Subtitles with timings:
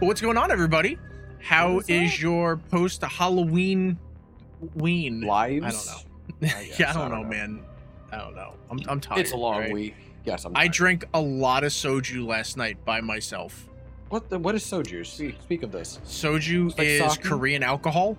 [0.00, 0.98] What's going on, everybody?
[1.40, 3.98] How is is your post Halloween
[4.74, 5.22] ween?
[5.22, 5.64] Lives?
[5.64, 6.58] I don't know.
[6.58, 7.28] I guess, yeah, I I don't, don't know, know.
[7.28, 7.64] man.
[8.12, 8.54] I don't know.
[8.70, 9.20] I'm, I'm tired.
[9.20, 9.72] It's a long right?
[9.72, 9.94] week.
[10.24, 10.52] Yes, I'm.
[10.54, 13.68] I drank a lot of soju last night by myself.
[14.08, 14.38] What the?
[14.38, 15.04] What is soju?
[15.04, 16.00] Speak, speak of this.
[16.04, 17.24] Soju like is sake?
[17.24, 18.16] Korean alcohol.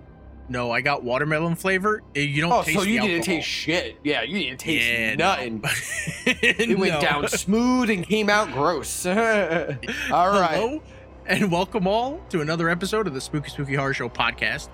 [0.49, 2.01] No, I got watermelon flavor.
[2.15, 2.51] Eh, You don't.
[2.51, 3.97] Oh, taste so you didn't taste shit.
[4.03, 5.61] Yeah, you didn't taste yeah, nothing.
[5.61, 5.69] No.
[6.41, 7.01] It went No.
[7.01, 9.05] down smooth and came out gross.
[9.05, 9.79] all right.
[10.09, 10.81] Hello,
[11.29, 14.67] and welcome all to another episode of the Spooky Spooky Horror Show podcast.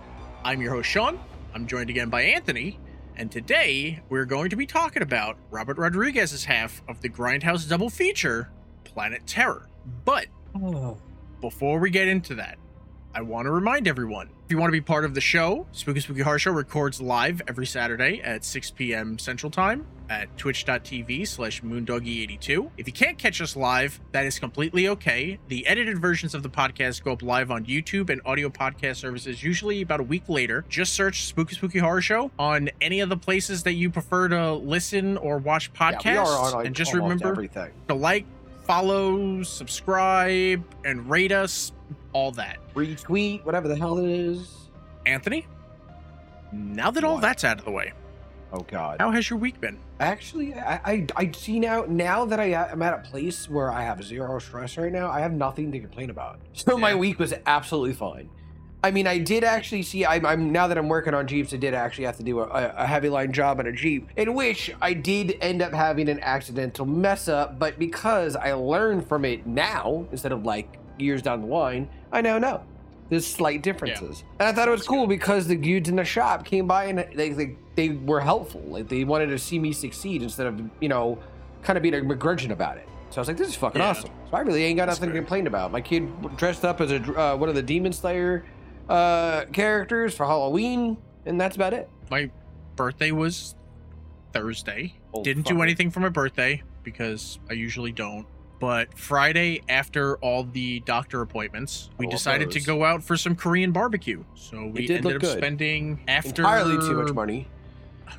[0.45, 1.19] I'm your host, Sean.
[1.53, 2.79] I'm joined again by Anthony,
[3.17, 7.89] and today we're going to be talking about Robert Rodriguez's half of the Grindhouse double
[7.89, 8.49] feature,
[8.85, 9.67] Planet Terror.
[10.05, 10.97] But oh.
[11.41, 12.57] before we get into that,
[13.15, 16.01] I want to remind everyone if you want to be part of the show, Spooky
[16.01, 19.17] Spooky Horror Show records live every Saturday at 6 p.m.
[19.17, 22.71] Central Time at twitch.tv slash moondoggie82.
[22.77, 25.39] If you can't catch us live, that is completely okay.
[25.47, 29.41] The edited versions of the podcast go up live on YouTube and audio podcast services
[29.41, 30.65] usually about a week later.
[30.67, 34.55] Just search Spooky Spooky Horror Show on any of the places that you prefer to
[34.55, 36.03] listen or watch podcasts.
[36.03, 37.71] Yeah, on and just remember everything.
[37.87, 38.25] to like,
[38.65, 41.71] follow, subscribe, and rate us.
[42.13, 42.57] All that.
[42.73, 44.69] Retweet, whatever the hell it is.
[45.05, 45.45] Anthony,
[46.51, 47.21] now that all What?
[47.21, 47.93] that's out of the way,
[48.53, 48.97] Oh God.
[48.99, 49.77] how has your week been?
[49.99, 53.83] Actually, I, I I see now now that I am at a place where I
[53.83, 55.09] have zero stress right now.
[55.09, 56.39] I have nothing to complain about.
[56.53, 58.29] So my week was absolutely fine.
[58.83, 60.05] I mean, I did actually see.
[60.05, 61.53] I'm, I'm now that I'm working on Jeeps.
[61.53, 64.33] I did actually have to do a, a heavy line job on a Jeep, in
[64.35, 67.57] which I did end up having an accidental mess up.
[67.57, 72.21] But because I learned from it now instead of like years down the line, I
[72.21, 72.63] now know
[73.09, 74.23] there's slight differences.
[74.39, 75.09] And I thought it was That's cool good.
[75.19, 78.61] because the dudes in the shop came by and they, they they were helpful.
[78.61, 81.19] Like they wanted to see me succeed instead of you know
[81.61, 82.87] kind of being a begrudging about it.
[83.11, 83.89] So I was like, this is fucking Yeah.
[83.89, 84.09] awesome.
[84.29, 85.71] So I really ain't got That's nothing to complain about.
[85.71, 88.43] My kid dressed up as a uh, one of the Demon Slayer
[88.89, 91.89] uh, characters for Halloween, and that's about it.
[92.11, 92.29] My
[92.75, 93.55] birthday was
[94.33, 94.95] Thursday.
[95.13, 98.27] Oh, Didn't do anything for my birthday because I usually don't.
[98.59, 103.35] But Friday, after all the doctor appointments, we love decided to go out for some
[103.35, 104.23] Korean barbecue.
[104.35, 105.37] So we did ended up good.
[105.37, 107.47] spending after Entirely too much money.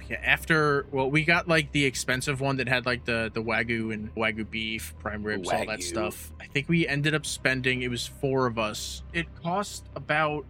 [0.09, 3.93] Yeah, after well, we got like the expensive one that had like the the wagyu
[3.93, 6.33] and wagyu beef, prime ribs, all that stuff.
[6.41, 7.83] I think we ended up spending.
[7.83, 9.03] It was four of us.
[9.13, 10.45] It cost about,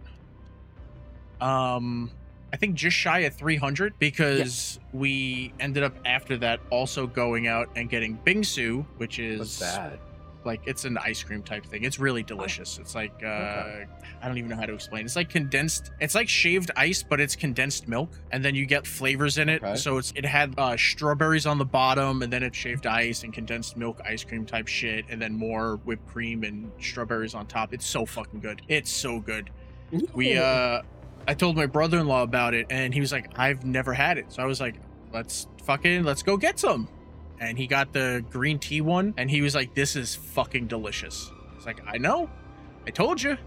[1.41, 2.11] um,
[2.53, 7.47] I think just shy of three hundred because we ended up after that also going
[7.47, 9.99] out and getting bingsu, which is What's that?
[10.45, 11.83] like it's an ice cream type thing.
[11.83, 12.79] It's really delicious.
[12.79, 13.85] It's like uh Okay.
[14.21, 15.05] I don't even know how to explain.
[15.05, 15.91] It's like condensed.
[15.99, 19.61] It's like shaved ice, but it's condensed milk, and then you get flavors in it.
[19.61, 19.75] Okay.
[19.75, 23.31] So it's it had uh, strawberries on the bottom, and then it's shaved ice and
[23.33, 27.73] condensed milk ice cream type shit, and then more whipped cream and strawberries on top.
[27.73, 28.61] It's so fucking good.
[28.67, 29.51] It's so good.
[30.13, 30.81] We uh,
[31.27, 34.41] I told my brother-in-law about it, and he was like, "I've never had it." So
[34.41, 34.75] I was like,
[35.13, 36.87] "Let's fucking let's go get some."
[37.39, 41.29] And he got the green tea one, and he was like, "This is fucking delicious."
[41.57, 42.29] It's like, "I know,
[42.87, 43.37] I told you,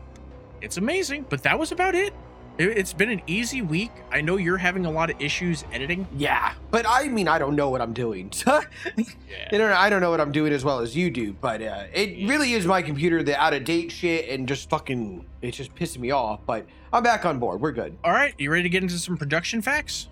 [0.61, 2.13] it's amazing." But that was about it.
[2.61, 2.77] It.
[2.79, 3.91] It's been an easy week.
[4.11, 6.07] I know you're having a lot of issues editing.
[6.17, 8.33] Yeah, but I mean, I don't know what I'm doing.
[8.47, 9.59] you Yeah.
[9.59, 11.33] know, I don't know what I'm doing as well as you do.
[11.33, 15.25] But uh, it really is my computer, the out of date shit, and just fucking,
[15.43, 16.41] it's just pissing me off.
[16.47, 17.61] But I'm back on board.
[17.61, 17.97] We're good.
[18.05, 20.09] All right, you ready to get into some production facts?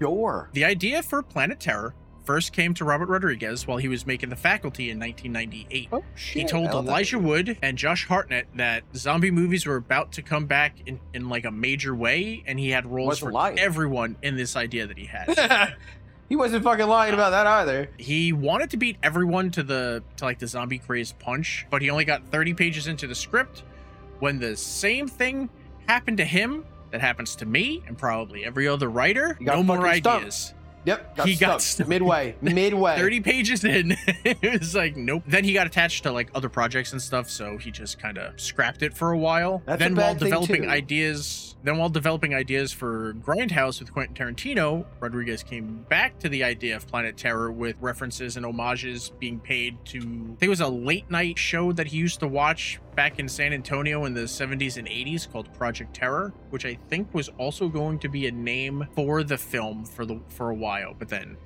[0.00, 0.50] Sure.
[0.52, 1.94] The idea for Planet Terror
[2.26, 5.88] first came to Robert Rodriguez while he was making The Faculty in 1998.
[5.92, 6.42] Oh shit.
[6.42, 7.18] He told I love that Elijah.
[7.18, 11.44] Wood and Josh Hartnett that zombie movies were about to come back in, in like
[11.44, 13.58] a major way, and he had roles Wasn't for lying.
[13.58, 15.76] everyone in this idea that he had.
[16.28, 17.88] he wasn't fucking lying about that either.
[17.98, 21.88] he wanted to beat everyone to the to like the zombie crazed punch, but he
[21.90, 23.62] only got 30 pages into the script
[24.18, 25.48] when the same thing
[25.88, 29.36] happened to him that happens to me and probably every other writer.
[29.40, 30.34] No more ideas.
[30.34, 30.54] stumped.
[30.86, 31.16] Yep.
[31.16, 31.62] Got He got stumped.
[31.62, 31.88] stumped.
[31.90, 32.36] midway.
[32.40, 32.96] Midway.
[32.96, 36.92] 30 pages in it was like nope then he got attached to like other projects
[36.92, 39.94] and stuff so he just kind of scrapped it for a while That's a then
[39.94, 45.84] bad while developing ideas then while developing ideas for grindhouse with quentin tarantino rodriguez came
[45.88, 50.00] back to the idea of planet terror with references and homages being paid to i
[50.00, 53.52] think it was a late night show that he used to watch back in san
[53.52, 57.98] antonio in the 70s and 80s called project terror which i think was also going
[57.98, 61.36] to be a name for the film for the for a while but then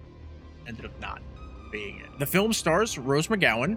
[0.66, 1.20] ended up not
[1.70, 2.18] being it.
[2.18, 3.76] The film stars Rose McGowan,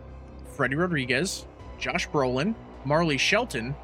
[0.56, 1.46] Freddy Rodriguez,
[1.80, 2.56] Josh Brolin,
[2.86, 3.76] Marley Shelton,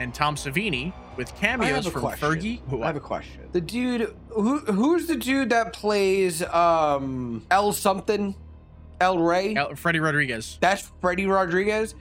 [0.00, 2.28] and Tom Savini, with cameos have a from question.
[2.28, 2.60] Fergie.
[2.68, 3.48] Who, I have a question.
[3.52, 8.34] The dude who who's the dude that plays um L something?
[9.00, 9.54] El Wray?
[9.54, 10.58] El- Freddy Rodriguez.
[10.60, 11.94] That's Freddy Rodriguez.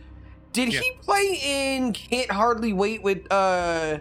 [0.54, 0.82] Did Yeah.
[0.82, 4.00] he play in Can't Hardly Wait with uh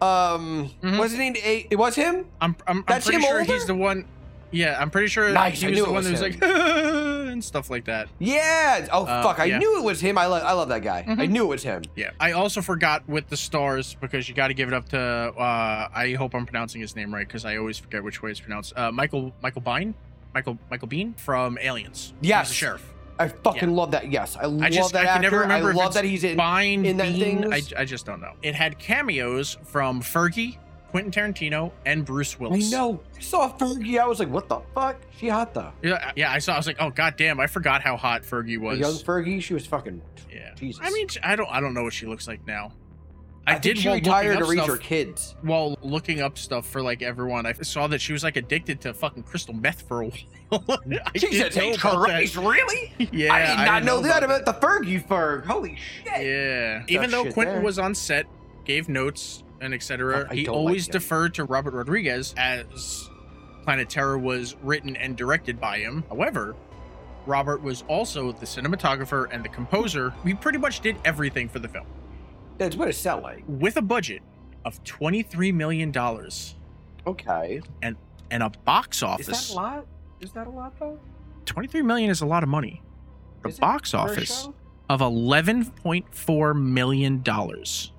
[0.00, 0.98] um Mhm.
[0.98, 2.26] wasn't it a, it was him?
[2.40, 3.52] I'm I'm, I'm pretty him sure older?
[3.52, 4.04] he's the one.
[4.50, 6.20] Yeah, I'm pretty sure Nice, he I was knew the it one was that was
[6.20, 6.42] like
[7.32, 8.08] and stuff like that.
[8.18, 8.86] Yeah.
[8.92, 9.58] Oh Uh, fuck, I yeah.
[9.58, 10.16] knew it was him.
[10.18, 11.04] I love I love that guy.
[11.06, 11.30] I Mhm.
[11.30, 11.82] knew it was him.
[11.96, 12.10] Yeah.
[12.20, 14.98] I also forgot with the stars because you got to give it up to.
[15.00, 18.40] uh I hope I'm pronouncing his name right because I always forget which way it's
[18.40, 18.72] pronounced.
[18.76, 19.94] Uh, Michael Michael Bine,
[20.34, 22.14] Michael Michael Bean from Aliens.
[22.20, 22.48] Yes.
[22.48, 22.90] The sheriff.
[23.18, 24.10] I fucking love that.
[24.10, 25.22] Yes, I love just- that I can actor.
[25.22, 26.36] never remember I love that he's in.
[26.36, 27.52] Bine, in that Bean.
[27.52, 27.62] I.
[27.78, 28.32] I just don't know.
[28.42, 30.56] It had cameos from Fergie,
[30.94, 32.72] Quentin Tarantino, and Bruce Willis.
[32.72, 33.00] I know.
[33.16, 33.98] I saw Fergie.
[33.98, 34.96] I was like, what the fuck?
[35.18, 35.72] She hot though.
[35.82, 36.54] Yeah, yeah, I saw.
[36.54, 38.78] I was like, oh god damn, I forgot how hot Fergie was.
[38.78, 39.42] young Fergie.
[39.42, 40.00] She was fucking.
[40.32, 40.54] yeah.
[40.54, 40.80] Jesus.
[40.80, 41.50] I mean, I don't.
[41.50, 42.70] I don't know what she looks like now.
[43.44, 45.34] I, I, did she retired to raise stuff, her kids.
[45.42, 47.44] while looking up stuff for like everyone.
[47.44, 50.06] I saw that she was like addicted to fucking crystal meth for a
[50.48, 50.78] while.
[51.12, 51.80] I Jesus didn't know H.
[51.80, 52.08] about that.
[52.08, 52.92] Christ, really?
[53.10, 55.44] Yeah, I did not didn't know, that about about the Fergie Ferg.
[55.44, 56.24] Holy shit.
[56.24, 56.84] Yeah.
[56.86, 57.64] Even though Quentin there.
[57.64, 58.26] was on set,
[58.64, 63.08] gave notes and etc., he don't like always deferred to Robert Rodriguez as
[63.64, 66.04] Planet Terror was written and directed by him.
[66.08, 66.54] However,
[67.26, 70.12] Robert was also the cinematographer and the composer.
[70.24, 71.86] We pretty much did everything for the film
[72.58, 73.42] That's what it sound like.
[73.48, 74.22] with a budget
[74.66, 75.92] of $23 million
[77.06, 77.60] Okay.
[77.82, 77.96] and
[78.30, 79.28] and a box office.
[79.28, 79.86] Is that a lot?
[80.20, 80.98] Is that a lot though?
[81.46, 82.82] 23 million is a lot of money.
[83.42, 84.48] The Is box office
[84.88, 87.92] of 11.4 million dollars.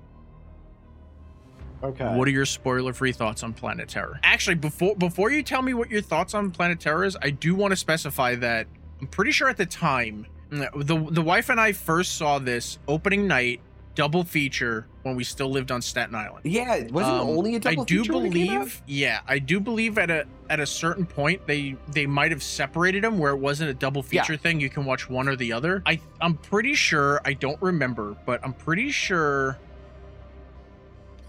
[1.82, 2.14] Okay.
[2.16, 4.18] What are your spoiler-free thoughts on Planet Terror?
[4.22, 7.54] Actually, before before you tell me what your thoughts on Planet Terror is, I do
[7.54, 8.66] want to specify that
[9.00, 10.70] I'm pretty sure at the time the
[11.10, 13.60] the wife and I first saw this opening night
[13.94, 16.40] double feature when we still lived on Staten Island.
[16.44, 17.84] yeah, wasn't Um, only a double feature.
[17.84, 18.58] I do feature when it came out?
[18.58, 22.42] believe, yeah, I do believe at a at a certain point they they might have
[22.42, 24.22] separated them where it wasn't a double Yeah.
[24.22, 24.60] feature thing.
[24.60, 25.82] You can watch one or the other.
[25.86, 29.58] I I'm pretty sure I don't remember, but I'm pretty sure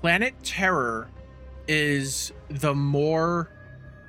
[0.02, 1.10] Planet Terror
[1.68, 3.50] is the more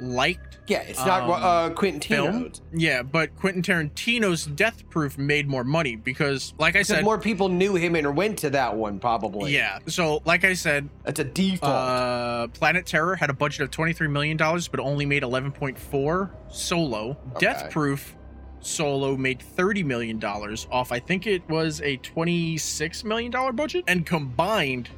[0.01, 2.53] liked Yeah, it's not um, uh, Quentin film.
[2.73, 7.49] Yeah, but Quentin Tarantino's Death Proof made more money because, like I said, more people
[7.49, 9.53] knew him and went to that one, probably.
[9.55, 9.81] yeah.
[9.87, 11.73] So, like I said, That's a default.
[11.73, 15.79] Uh, Planet Terror had a budget of twenty-three million dollars, but only made eleven point
[15.79, 16.31] four.
[16.49, 18.15] Solo, Death Proof,
[18.61, 20.93] Solo made thirty million dollars off.
[20.93, 24.91] I think it was a twenty-six million dollar budget, and combined,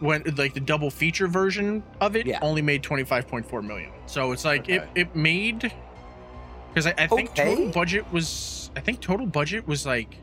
[0.00, 2.38] when like the double feature version of it, Yeah.
[2.42, 3.90] only made twenty-five point four million.
[4.06, 5.72] So it's like it it made
[6.68, 7.44] because I, I think Okay.
[7.54, 10.16] total budget was I think total budget was like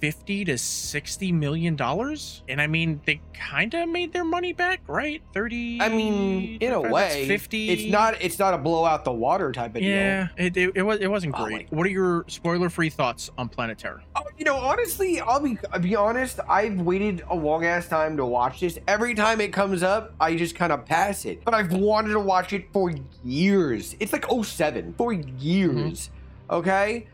[0.00, 4.80] 50 to 60 million dollars and i mean they kind of made their money back
[4.86, 9.04] right 30 I mean, in a way, 50 it's not it's not a blow out
[9.04, 9.90] the water type of deal.
[9.90, 13.30] yeah it, it, it was it wasn't Oh, great what are your spoiler free thoughts
[13.38, 16.40] on planet terror Oh, you know, honestly, I'll be I'll be honest.
[16.48, 18.78] I've waited a long ass time to watch this.
[18.88, 21.44] Every time it comes up, I just kind of pass it.
[21.44, 22.90] But I've wanted to watch it for
[23.22, 23.96] years.
[24.00, 25.38] It's like 07, for mm-hmm.
[25.38, 26.10] years.
[26.48, 27.06] Okay.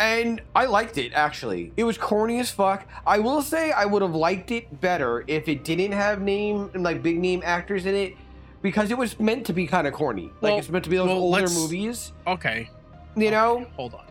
[0.00, 1.72] And I liked it actually.
[1.76, 2.88] It was corny as fuck.
[3.06, 7.02] I will say I would have liked it better if it didn't have name like
[7.02, 8.14] big name actors in it,
[8.62, 10.32] because it was meant to be kind of corny.
[10.40, 12.12] Like it's meant to be those well, older movies.
[12.26, 12.70] okay
[13.14, 13.66] You know.
[13.76, 14.04] hold on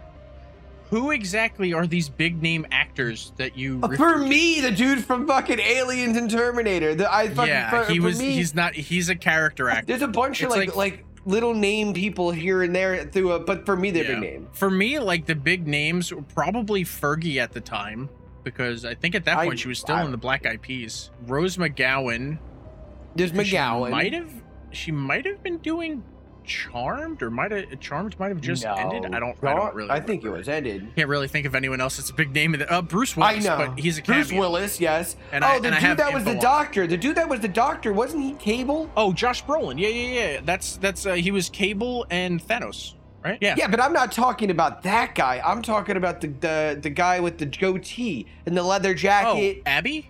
[0.89, 5.27] who exactly are these big name actors that you Uh, For me, the dude from
[5.27, 6.95] fucking Aliens and Terminator.
[6.95, 9.85] The, I fucking, yeah for, he for was me, he's not he's a character actor
[9.85, 13.39] There's a bunch of like, like- like little name people here and there through a,
[13.39, 14.19] but for me they're Yeah.
[14.19, 14.47] big name.
[14.53, 18.09] For me, like the big names were probably Fergie at the time,
[18.43, 20.61] because I think at that I- point she was still I- in the Black Eyed
[20.61, 21.11] Peas.
[21.27, 22.39] Rose McGowan.
[23.15, 23.91] There's She McGowan.
[23.91, 24.31] might have
[24.71, 26.03] she might have been doing
[26.49, 28.73] Charmed, or might have Charmed might have just No.
[28.73, 29.05] ended.
[29.13, 29.37] I don't.
[29.43, 29.91] I don't really.
[29.91, 30.91] I think it was ended.
[30.95, 32.53] Can't really think of anyone else that's a big name.
[32.55, 33.45] In the, uh, Bruce Willis.
[33.45, 33.67] I know.
[33.69, 34.23] but he's a cameo.
[34.23, 35.15] Bruce Willis, yes.
[35.31, 36.87] And oh, I- the dude that was the doctor.
[36.87, 38.89] The dude that was the doctor wasn't he Cable?
[38.97, 39.79] Oh, Josh Brolin.
[39.79, 40.41] Yeah, yeah, yeah.
[40.43, 43.37] That's that's uh, he was Cable and Thanos, right?
[43.39, 43.55] Yeah.
[43.57, 45.41] Yeah, but I'm not talking about that guy.
[45.45, 49.27] I'm talking about the the, the guy with the goatee and the leather jacket.
[49.29, 49.63] Oh, jacket.
[49.65, 50.09] Abby.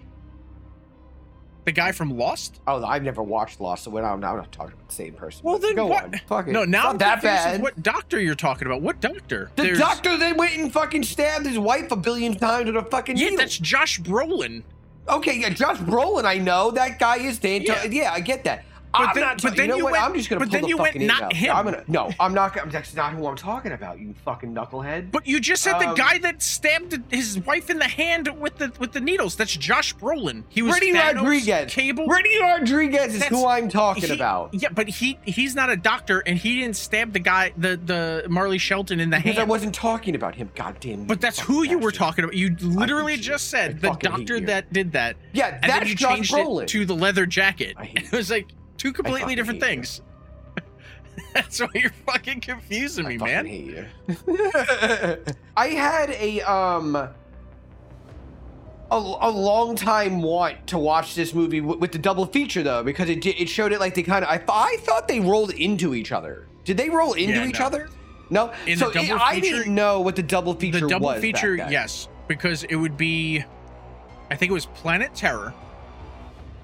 [1.65, 2.59] The guy from Lost.
[2.65, 5.41] Oh, I've never watched Lost, so we're not, I'm not talking about the same person.
[5.43, 6.05] Well, then go what?
[6.05, 6.21] on.
[6.27, 6.51] Fuck it.
[6.51, 7.61] No, It's now not I'm that bad.
[7.61, 8.81] What doctor you're talking about?
[8.81, 9.51] What doctor?
[9.55, 12.83] The There's- doctor that went and fucking stabbed his wife a billion times with a
[12.89, 13.37] fucking Yeah, needle.
[13.39, 14.63] that's Josh Brolin.
[15.07, 17.61] Okay, yeah, Josh Brolin, I know that guy is Dan.
[17.63, 17.83] Yeah.
[17.83, 17.89] Yeah.
[18.03, 18.63] yeah, I get that.
[18.93, 20.67] I'm then- but But then you know you went- I'm just gonna but then the
[20.69, 21.49] you went not him.
[21.51, 21.55] him.
[21.55, 21.83] I'm gonna.
[21.87, 22.55] No, I'm not.
[22.55, 23.99] gonna- That's not who I'm talking about.
[23.99, 25.11] You fucking knucklehead.
[25.11, 28.57] But you just said the Um, guy that stabbed his wife in the hand with
[28.57, 29.35] the with the needles.
[29.35, 30.43] That's Josh Brolin.
[30.49, 31.71] He was Thanos, Rodriguez.
[31.73, 32.05] Cable.
[32.07, 34.53] Freddy Rodriguez is That's- who I'm talking He- about.
[34.53, 38.25] Yeah, but he he's not a doctor, and he didn't stab the guy, the the
[38.27, 39.39] Marley Shelton in the Because hand.
[39.39, 40.49] I wasn't talking about him.
[40.55, 41.05] Goddamn.
[41.05, 42.35] but that's who you were talking about.
[42.35, 46.65] You literally just I said the doctor that did that, Yeah, that's Josh Brolin.
[46.67, 47.75] to the leather jacket.
[47.77, 48.47] I It was like
[48.79, 50.01] two completely different things.
[51.35, 53.45] that's why you're fucking confusing me, I fucking man.
[53.45, 53.85] hate you.
[55.57, 57.13] I had a um a,
[58.95, 63.09] a long time want to watch this movie w- with the double feature though because
[63.09, 65.93] it it showed it like they kind of I, th- I thought they rolled into
[65.93, 66.47] each other.
[66.63, 67.65] Did they roll into Yeah, each no.
[67.67, 67.89] other?
[68.31, 68.51] No.
[68.65, 71.07] In so the it- double I feature- didn't know what the double feature the double
[71.07, 71.21] was.
[71.21, 73.43] feature, yes, because it would be,
[74.31, 75.51] I think it was Planet Terror,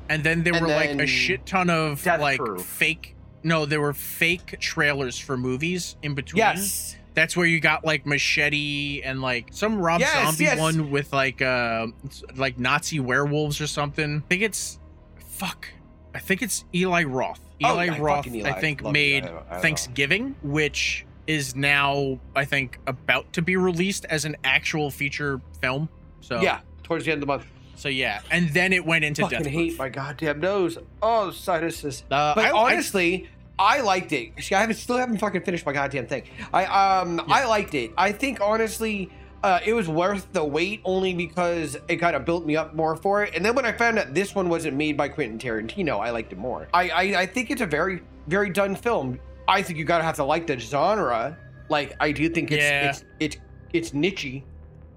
[0.10, 2.64] and then there And were like a shit ton of Death like Proof.
[2.66, 3.16] fake.
[3.44, 6.40] No, there were fake trailers for movies in between.
[6.40, 6.96] Yes.
[7.14, 10.60] That's where you got like Machete and like some Rob Yes, Zombie yes.
[10.60, 11.88] one with like uh
[12.36, 14.18] like Nazi werewolves or something.
[14.26, 14.80] I think it's
[15.20, 15.70] fuck.
[16.14, 17.40] I think it's Eli Roth.
[17.64, 18.50] Oh, Eli I Roth, fucking Eli.
[18.50, 19.26] I think, Love made.
[19.26, 24.92] I- I- Thanksgiving, which is now I think about to be released as an actual
[24.92, 25.88] feature film.
[26.22, 27.46] So Yeah, towards the end of the month.
[27.76, 29.80] So yeah, and then it went into Fucking Death hate Proof.
[29.80, 30.78] my goddamn nose.
[31.02, 32.04] Oh, sinuses.
[32.12, 34.32] Uh, But I- I- honestly, I, liked it.
[34.42, 36.24] See, I haven't still haven't fucking finished my goddamn thing.
[36.54, 37.36] I um Yeah.
[37.36, 37.92] I liked it.
[37.98, 39.10] I think honestly,
[39.44, 42.96] uh, it was worth the wait only because it kind of built me up more
[42.96, 43.36] for it.
[43.36, 46.34] And then when I found out this one wasn't made by Quentin Tarantino, I liked
[46.34, 46.68] it more.
[46.74, 49.20] I I, I think it's a very very done film.
[49.48, 51.38] I think you gotta have to like the genre.
[51.70, 52.90] Like I do think it's Yeah.
[52.90, 53.38] it's it's
[53.72, 54.44] it's nichey.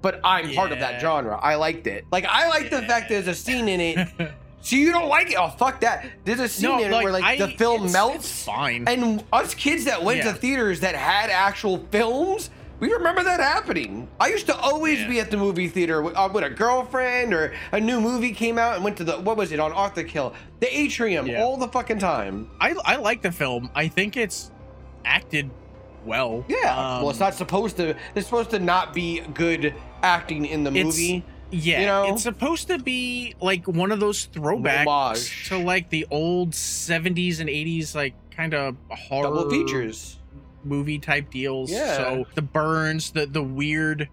[0.00, 1.36] But I'm part of that genre.
[1.42, 2.04] I liked it.
[2.12, 4.08] Like I like the fact there's a scene in it
[4.60, 5.36] so you don't like it?
[5.38, 6.06] Oh fuck that!
[6.24, 8.44] There's a scene no, in it like, where like I- the film it's- melts, It's
[8.44, 8.84] fine.
[8.86, 10.32] and us kids that went Yeah.
[10.32, 14.06] to theaters that had actual films, we remember that happening.
[14.20, 15.08] I used to always Yeah.
[15.08, 18.56] be at the movie theater with, uh, with a girlfriend, or a new movie came
[18.56, 21.42] out and went to the what was it on Arthur Kill, the atrium, Yeah.
[21.42, 22.48] all the fucking time.
[22.60, 23.68] I I like the film.
[23.74, 24.52] I think it's
[25.04, 25.50] acted
[26.04, 26.44] well.
[26.48, 26.70] Yeah.
[26.76, 27.96] Um, well, it's not supposed to.
[28.14, 31.24] It's supposed to not be good acting in the It's- movie.
[31.50, 32.12] Yeah, you know?
[32.12, 35.48] it's supposed to be like one of those throwbacks Homage.
[35.48, 40.18] to like the old 70s and 80s, like kind of horror Double features.
[40.62, 41.70] movie type deals.
[41.70, 41.96] Yeah.
[41.96, 44.10] So the burns, the the weird,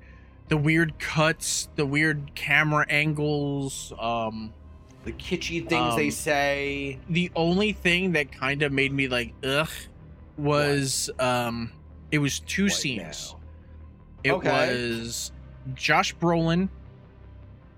[0.47, 3.91] the weird cuts, the weird camera angles.
[3.99, 4.53] Um,
[5.03, 6.99] The kitschy things they Um, say.
[7.09, 9.69] the only thing that kind of made me like ugh
[10.37, 11.71] was um,
[12.11, 13.33] it was two What scenes.
[13.33, 13.39] now?
[14.23, 14.49] It Okay.
[14.49, 15.31] was
[15.73, 16.69] Josh Brolin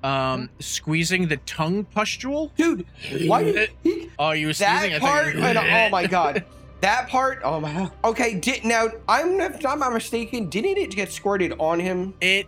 [0.03, 2.51] um squeezing the tongue pustule.
[2.55, 2.85] Dude,
[3.25, 4.95] why did he, Oh, you that sneezing?
[4.95, 5.35] I thought part?
[5.35, 6.43] you were- and, oh my god,
[6.81, 7.41] that part.
[7.43, 7.73] Oh my.
[7.73, 7.91] God.
[8.03, 10.49] Okay, did now I'm if I'm not mistaken.
[10.49, 12.13] Didn't it get squirted on him?
[12.21, 12.47] It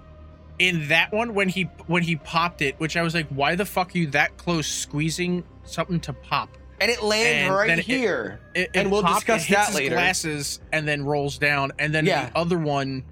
[0.59, 3.65] in that one when he when he popped it, which I was like, why the
[3.65, 6.49] fuck are you that close squeezing something to pop?
[6.81, 8.39] And it lands And right then it- here.
[8.53, 9.95] It, And we'll popped, discuss it that later.
[9.95, 12.29] Glasses and then rolls down, and then Yeah.
[12.29, 13.03] the other one.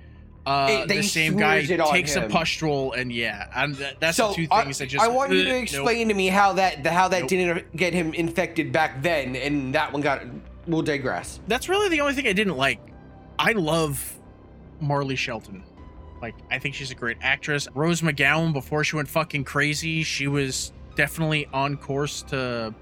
[0.47, 2.31] Uh, It- the same guy smooths it on takes a him.
[2.31, 5.03] pustule, and yeah, and that, that's so the two I- things that just.
[5.03, 5.63] I want you uh, to nope.
[5.63, 7.29] explain to me how that the, how that Nope.
[7.29, 10.21] didn't get him infected back then, and that one got.
[10.65, 11.39] We'll digress.
[11.47, 12.79] that's really the only thing I didn't like.
[13.39, 14.15] I love
[14.81, 15.63] Marley Shelton.
[16.21, 17.67] Like, I think she's a great actress.
[17.75, 22.73] Rose McGowan, before she went fucking crazy, she was definitely on course to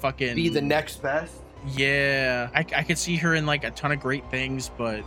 [0.00, 1.32] fucking Be the next best.
[1.74, 5.02] Yeah, I, I could see her in like a ton of great things, but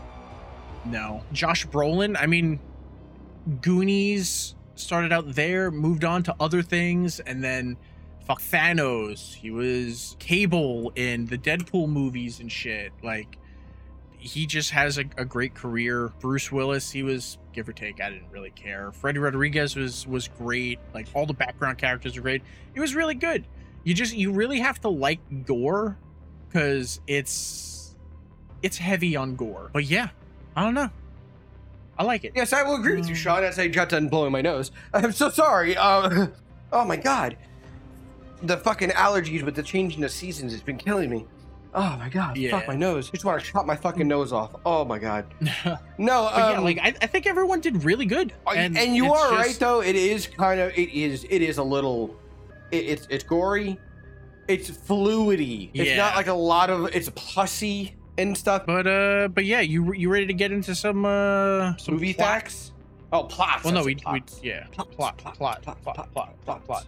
[0.86, 1.24] no.
[1.32, 2.60] Josh Brolin, I mean,
[3.62, 7.78] Goonies started out there, moved on to other things, and then
[8.26, 9.34] fuck Thanos.
[9.34, 12.92] He was Cable in the Deadpool movies and shit.
[13.04, 13.38] Like,
[14.18, 16.12] he just has a, a great career.
[16.20, 18.02] Bruce Willis, he was give or take.
[18.02, 18.92] I didn't really care.
[18.92, 20.80] Freddy Rodriguez was was great.
[20.94, 22.42] Like all the background characters are great.
[22.74, 23.46] It was really good.
[23.84, 26.00] You just you really have to like gore
[26.48, 27.96] because it's
[28.64, 29.70] it's heavy on gore.
[29.72, 30.10] But yeah,
[30.56, 30.90] I don't know.
[31.98, 32.34] I like it.
[32.36, 33.16] Yes, I will agree with you.
[33.16, 33.44] Sean.
[33.44, 34.72] As I got done blowing my nose.
[34.94, 35.76] I'm so sorry.
[35.78, 36.28] Uh,
[36.74, 37.38] oh my god,
[38.42, 41.26] the fucking allergies with the changing of seasons has been killing me.
[41.74, 42.52] Oh my god, Yeah.
[42.52, 43.10] fuck my nose.
[43.10, 44.56] I Just want to chop my fucking nose off.
[44.66, 45.26] Oh my god.
[45.66, 48.32] but No, yeah, um, like I, I think everyone did really good.
[48.48, 49.82] and, and you it's are right just- though.
[49.82, 52.16] It is kind of it is it is a little
[52.72, 53.78] it, it's it's gory.
[54.48, 55.70] It's fluidy.
[55.74, 55.98] It's Yeah.
[55.98, 58.66] not like a lot of it's pussy and stuff.
[58.66, 62.28] But uh, but yeah, you you ready to get into some uh some Movie plot?
[62.28, 62.72] facts.
[63.12, 63.64] Oh, plots.
[63.64, 66.86] Well, no, we, we yeah plot plots, plot plots, plot plot plot plot plot.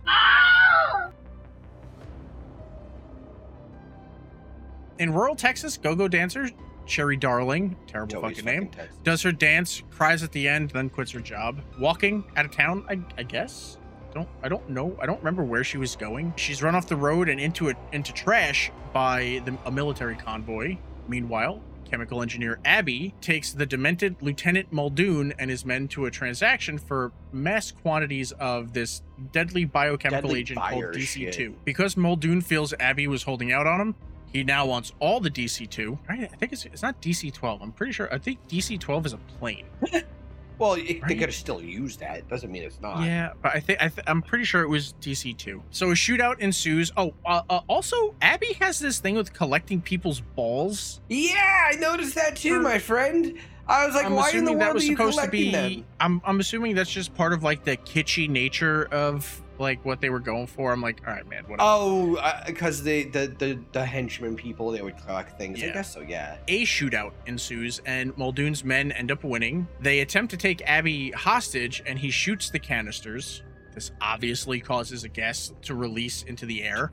[4.99, 6.49] in rural Texas, go-go dancer
[6.85, 8.95] Cherry Darling, terrible Toby's fucking name, Texas.
[9.03, 11.59] does her dance, cries at the end, then quits her job.
[11.79, 13.77] Walking out of town, I, I guess.
[14.13, 14.97] Don't I don't know.
[15.01, 16.33] I don't remember where she was going.
[16.37, 20.77] She's run off the road and into it into trash by the, a military convoy.
[21.07, 26.77] Meanwhile, chemical engineer Abby takes the demented Lieutenant Muldoon and his men to a transaction
[26.77, 31.33] for mass quantities of this deadly biochemical Deadly agent called DC2.
[31.33, 31.65] shit.
[31.65, 33.95] Because Muldoon feels Abby was holding out on him,
[34.31, 35.97] he now wants all the DC2.
[36.09, 37.61] I think it's it's not DC12.
[37.61, 38.13] I'm pretty sure.
[38.13, 39.65] I think DC12 is a plane.
[40.59, 42.17] Well, it, they could have still used that.
[42.17, 43.05] It doesn't mean it's not.
[43.05, 45.61] Yeah, but I think I th- I'm pretty sure it was DC2.
[45.71, 46.91] So a shootout ensues.
[46.97, 51.01] Oh, uh, uh, also Abby has this thing with collecting people's balls.
[51.09, 53.37] Yeah, I noticed that too, my friend.
[53.67, 55.27] I was like, I'm why in the assuming world that was are you supposed to
[55.27, 55.51] collecting be.
[55.51, 55.85] them?
[55.99, 60.09] I'm I'm assuming that's just part of like the kitschy nature of like what they
[60.09, 60.71] were going for.
[60.71, 61.69] I'm like, all right, man, whatever.
[61.69, 65.61] Oh, uh, because the, the the the henchmen people they would collect things.
[65.63, 66.01] I guess so.
[66.01, 66.37] Yeah.
[66.47, 69.67] a shootout ensues and Muldoon's men end up winning.
[69.79, 73.43] They attempt to take Abby hostage and he shoots the canisters.
[73.73, 76.91] This obviously causes a gas to release into the air,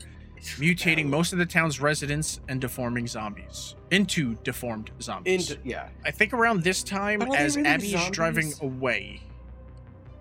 [0.59, 5.50] mutating most of the town's residents and deforming zombies into deformed zombies.
[5.50, 5.88] Into yeah.
[6.04, 9.23] I think around this time, But are they as really driving away,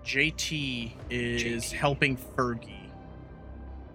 [0.04, 1.72] JT is JT.
[1.72, 2.70] helping Fergie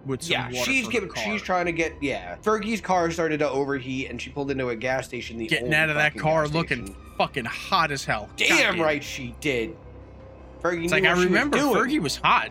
[0.06, 1.10] with some Yeah, water she's giving.
[1.14, 1.92] She's trying to get.
[2.00, 5.38] Yeah, Fergie's car started to overheat, and she pulled into a gas station.
[5.38, 8.28] The getting out of that car looking fucking hot as hell.
[8.36, 9.76] Damn right she did.
[10.62, 11.74] Fergie It's like I was remember doing.
[11.74, 12.50] Fergie was hot.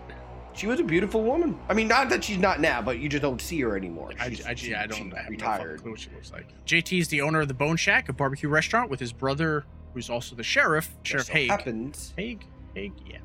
[0.54, 1.58] She was a beautiful woman.
[1.70, 4.12] I mean, not that she's not now, but you just don't see her anymore.
[4.20, 5.82] I, She's- I, she- I don't she I have no fucking retired.
[5.82, 6.48] clue what she looks like.
[6.66, 9.64] JT is the owner of the Bone Shack, a barbecue restaurant, with his brother,
[9.94, 11.50] who's also the sheriff, Sheriff so Hague.
[11.50, 12.14] happens.
[12.18, 12.44] Hague,
[12.76, 13.20] Hague, yeah.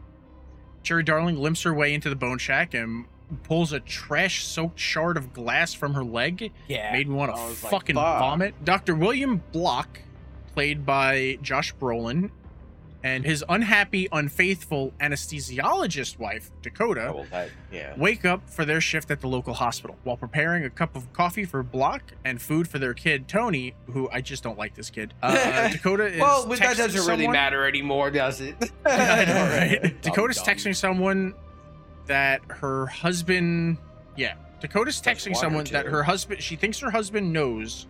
[0.84, 3.06] Cherry Darling limps her way into the Bone Shack and
[3.42, 6.52] pulls a trash-soaked shard of glass from her leg.
[6.68, 6.92] Yeah.
[6.92, 8.64] Made me want to was like, fucking vomit.
[8.64, 8.94] Dr.
[8.94, 10.00] William Block,
[10.52, 12.30] played by Josh Brolin,
[13.04, 17.92] and his unhappy, unfaithful anesthesiologist wife, Dakota, Oh, well, that, yeah.
[17.98, 21.44] wake up for their shift at the local hospital while preparing a cup of coffee
[21.44, 25.12] for Block and food for their kid Tony, who I just don't like this kid.
[25.22, 28.56] Uh, Dakota is well, but that doesn't really matter anymore, does it?
[28.86, 29.82] I know, right?
[29.82, 30.54] Dumb, Dakota's dumb.
[30.54, 31.34] texting someone
[32.06, 33.76] that her husband.
[34.16, 36.42] Yeah, Dakota's Doesn't texting someone that her husband.
[36.42, 37.86] She thinks her husband knows,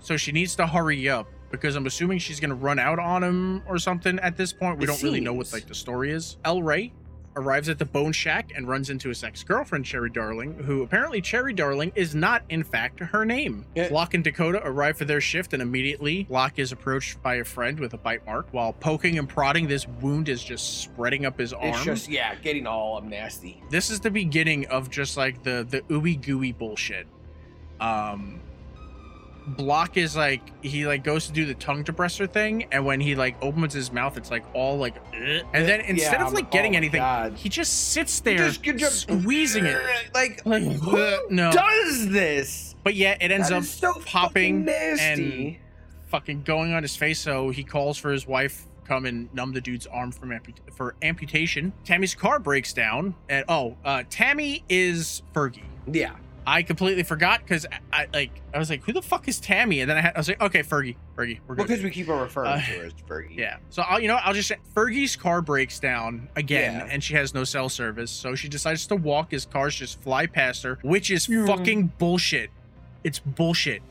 [0.00, 3.62] so she needs to hurry up because I'm assuming she's gonna run out on him
[3.66, 4.18] or something.
[4.20, 6.36] At this point, we It don't really know what like the story is.
[6.44, 6.92] El Wray
[7.36, 11.52] arrives at the Bone Shack and runs into his ex-girlfriend Cherry Darling, who apparently Cherry
[11.52, 13.64] Darling is not in fact her name.
[13.76, 13.88] Yeah.
[13.90, 17.78] Block and Dakota arrive for their shift, and immediately Block is approached by a friend
[17.78, 18.48] with a bite mark.
[18.50, 21.68] While poking and prodding, this wound is just spreading up his arm.
[21.68, 23.62] It's just yeah, getting all nasty.
[23.70, 27.06] this is the beginning of just like the the ooey gooey bullshit.
[27.80, 28.40] Um,
[29.56, 33.14] Block is like he like goes to do the tongue depressor thing, and when he
[33.14, 36.34] like opens his mouth, it's like all like, "Ugh." and then instead Yeah, of I'm-
[36.34, 37.34] like getting oh anything, God.
[37.34, 39.78] he just sits there Just your- squeezing it.
[40.14, 42.74] Like, Like, who no, does this?
[42.84, 45.60] but yeah, it ends That up so popping fucking nasty.
[46.08, 47.18] fucking going on his face.
[47.20, 50.94] So he calls for his wife come and numb the dude's arm from amput- for
[51.02, 51.72] amputation.
[51.84, 55.62] Tammy's car breaks down, and oh, uh, Tammy is Fergie.
[55.86, 56.12] yeah,
[56.50, 59.80] I completely forgot because I, I like I was like, who the fuck is Tammy?
[59.80, 61.66] And then I, had, I was like, okay, Fergie, Fergie, we're good.
[61.66, 63.36] because we keep on referring Uh, to her as Fergie.
[63.36, 63.58] yeah.
[63.68, 66.88] So I'll you know I'll just Fergie's car breaks down again, Yeah.
[66.90, 69.32] and she has no cell service, so she decides to walk.
[69.34, 71.44] as cars just fly past her, which is Yeah.
[71.46, 72.50] fucking bullshit.
[73.04, 73.82] It's bullshit.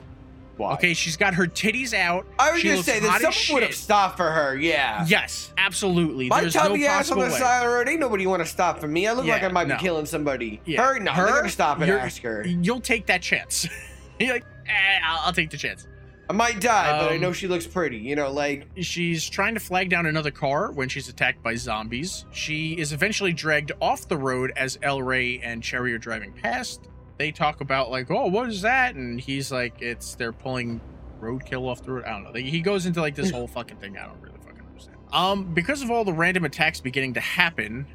[0.57, 0.73] Why?
[0.73, 2.25] Okay, she's got her titties out.
[2.39, 4.57] I was she gonna say that someone would have stopped for her.
[4.57, 5.05] Yeah.
[5.07, 6.27] Yes, absolutely.
[6.29, 7.31] My There's no ass on the way.
[7.31, 7.87] side of the road.
[7.87, 9.07] Ain't nobody want to stop for me.
[9.07, 9.75] I look like I might no.
[9.75, 10.59] be killing somebody.
[10.65, 10.81] Yeah.
[10.85, 12.45] Her, no, Her, they're gonna stop and ask her.
[12.47, 13.67] You'll take that chance.
[14.19, 15.87] You're like, eh, I'll, I'll take the chance.
[16.29, 17.97] I might die, but I Um, know she looks pretty.
[17.99, 22.25] You know, like She's trying to flag down another car when she's attacked by zombies.
[22.31, 26.89] She is eventually dragged off the road as El Wray and Cherry are driving past.
[27.17, 30.81] They talk about like, "Oh, what is that?" And he's like, "It's they're pulling
[31.19, 32.33] roadkill off the road." I don't know.
[32.33, 33.97] He goes into like this whole fucking thing.
[33.97, 34.97] I don't really fucking understand.
[35.11, 37.87] Um, because of all the random attacks beginning to happen,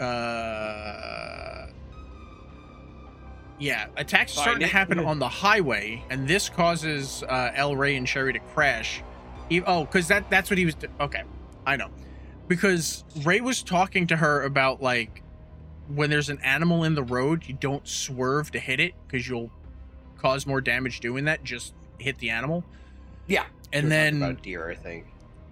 [0.00, 1.66] uh,
[3.58, 7.96] yeah, attacks are starting to happen on the highway, and this causes uh, El Wray
[7.96, 9.02] and Cherry to crash.
[9.50, 10.76] E- oh, because that that's what he was.
[11.00, 11.22] okay,
[11.66, 11.88] I know.
[12.46, 15.22] Because Wray was talking to her about like
[15.94, 19.50] when there's an animal in the road, you don't swerve to hit it because you'll
[20.18, 21.44] cause more damage doing that.
[21.44, 22.64] Just hit the animal.
[23.26, 23.44] Yeah.
[23.72, 25.06] And then about deer, I think.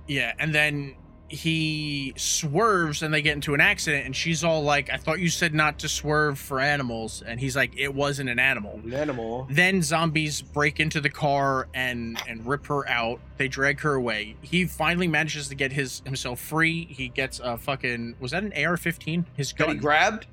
[0.06, 0.94] yeah, and then
[1.28, 5.28] he swerves and they get into an accident and she's all like i thought you
[5.28, 9.46] said not to swerve for animals and he's like it wasn't an animal An animal.
[9.50, 14.36] then zombies break into the car and and rip her out they drag her away
[14.42, 18.52] he finally manages to get his himself free he gets a fucking was that an
[18.52, 20.26] ar-15 his Got he grabbed?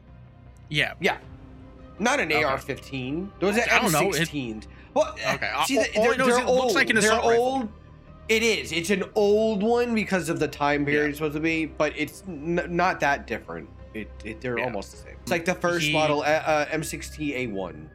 [0.70, 1.18] yeah Yeah.
[2.00, 2.44] Not an Okay.
[2.44, 3.30] AR-15.
[3.40, 4.66] Those are I don't know, it- M16s.
[4.96, 6.74] Well, Okay, See, all- they- all I they're, they're it looks old.
[6.76, 7.30] like an they're rifle.
[7.32, 7.70] old.
[8.30, 8.72] It is.
[8.72, 11.10] It's an old one because of the time period Yeah.
[11.10, 13.70] it's supposed to be, but it's n- not that different.
[13.94, 14.66] It, it they're Yeah.
[14.66, 15.16] almost the same.
[15.22, 17.90] It's like the first He- model uh, uh, M60A1.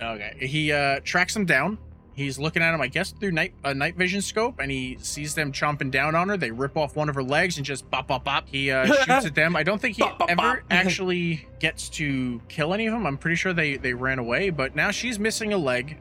[0.00, 0.34] Okay.
[0.40, 1.78] He uh tracks them down.
[2.14, 5.34] He's looking at him, I guess, through night a night vision scope, and he sees
[5.34, 6.36] them chomping down on her.
[6.36, 8.48] They rip off one of her legs and just bop bop bop.
[8.48, 9.54] He uh, shoots at them.
[9.56, 10.58] I don't think he Bop, bop, ever bop.
[10.70, 13.06] actually gets to kill any of them.
[13.06, 15.98] I'm pretty sure they they ran away, but now she's missing a leg.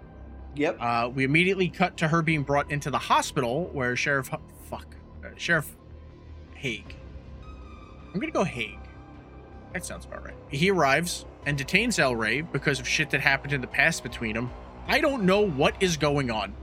[0.57, 0.77] Yep.
[0.79, 4.29] Uh, we immediately cut to her being brought into the hospital where Sheriff
[4.69, 5.75] fuck uh, Sheriff
[6.55, 6.95] Hague.
[8.13, 8.79] I'm gonna go Hague.
[9.73, 10.33] That sounds about right.
[10.49, 14.33] He arrives and detains El Wray because of shit that happened in the past between
[14.33, 14.49] them.
[14.87, 16.53] I don't know what is going on.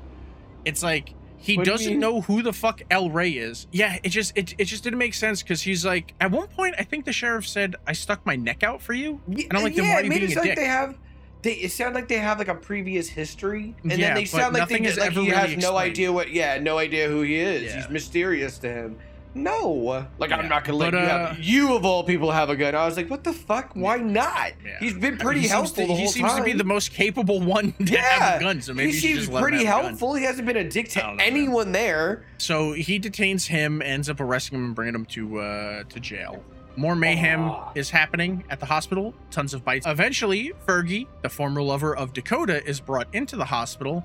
[0.64, 2.00] It's like he What doesn't mean?
[2.00, 3.66] know who the fuck El Wray is.
[3.70, 6.74] Yeah, it just it, it just didn't make sense because he's like at one point
[6.78, 9.20] I think the sheriff said I stuck my neck out for you.
[9.26, 10.50] And I'm like, then yeah, why are you being a sound dick?
[10.52, 10.98] like they have.
[11.44, 14.54] They it sounds like they have like a previous history, and Yeah, then they sound
[14.54, 16.33] like they is like he really has no idea what.
[16.33, 17.64] Yeah, no idea who he is.
[17.64, 17.76] Yeah.
[17.76, 18.98] He's mysterious to him.
[19.35, 21.38] No, like Yeah, I'm not gonna let but, you uh, have.
[21.40, 22.74] You of all people have a gun.
[22.74, 23.72] I was like, what the fuck?
[23.74, 24.52] Why not?
[24.80, 26.38] He's been I mean, pretty he seems helpful to, the he seems time.
[26.38, 29.26] to be the most capable one to yeah, have a gun, so maybe he seems
[29.26, 30.14] just pretty helpful.
[30.14, 32.24] He hasn't been a dick to anyone there.
[32.38, 36.42] So he detains him, ends up arresting him and bringing him to uh, to jail.
[36.76, 37.72] More mayhem Aw.
[37.74, 39.14] is happening at the hospital.
[39.30, 39.87] Tons of bites.
[39.87, 44.04] Eventually, Fergie, the former lover of Dakota, is brought into the hospital,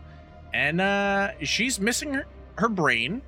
[0.53, 2.25] and uh, she's missing her,
[2.58, 3.21] her brain.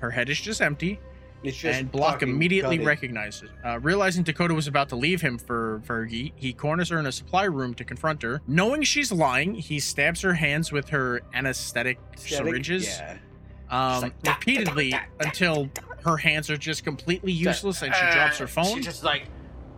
[0.00, 1.00] Her head is just empty,
[1.42, 2.86] It's just and Block immediately gutted.
[2.86, 3.48] recognizes.
[3.64, 7.12] Uh, realizing Dakota was about to leave him for Fergie, he corners her in a
[7.12, 8.42] supply room to confront her.
[8.46, 12.46] Knowing she's lying, he stabs her hands with her anesthetic Aesthetic?
[12.46, 13.16] syringes Yeah.
[13.70, 15.70] um, like, "Da, da, repeatedly until
[16.06, 18.76] her hands are just completely useless and she drops her phone.
[18.76, 19.22] She's just like,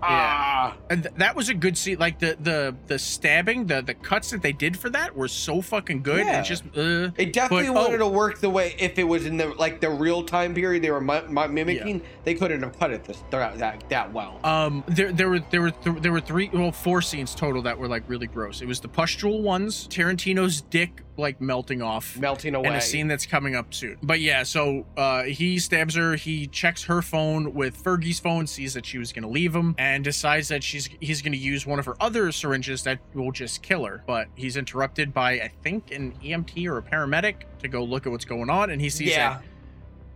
[0.00, 0.08] Yeah.
[0.10, 0.76] ah.
[0.90, 1.98] And th- that was a good scene.
[1.98, 5.60] Like the the the stabbing, the the cuts that they did for that were so
[5.62, 6.24] fucking good.
[6.26, 6.36] Yeah.
[6.36, 8.08] And just uh, It definitely But- wanted oh.
[8.10, 10.90] to work the way if it was in the like the real time period they
[10.90, 12.02] were mi- mi- mimicking.
[12.24, 14.38] They couldn't have cut it this that that, that well.
[14.44, 17.76] um there there were there were th- there were three well four scenes total that
[17.78, 18.60] were like really gross.
[18.60, 22.16] It was the pustule ones, Tarantino's dick like melting off.
[22.16, 22.68] melting away.
[22.68, 23.98] and a scene that's coming up soon.
[24.02, 26.16] But yeah, so uh, he stabs her.
[26.16, 29.74] He checks her phone with Fergie's phone, sees that she was going to leave him,
[29.78, 33.32] and decides that she's he's going to use one of her other syringes that will
[33.32, 34.02] just kill her.
[34.06, 38.12] But he's interrupted by I think an EMT or a paramedic to go look at
[38.12, 39.42] what's going on, and he sees yeah, that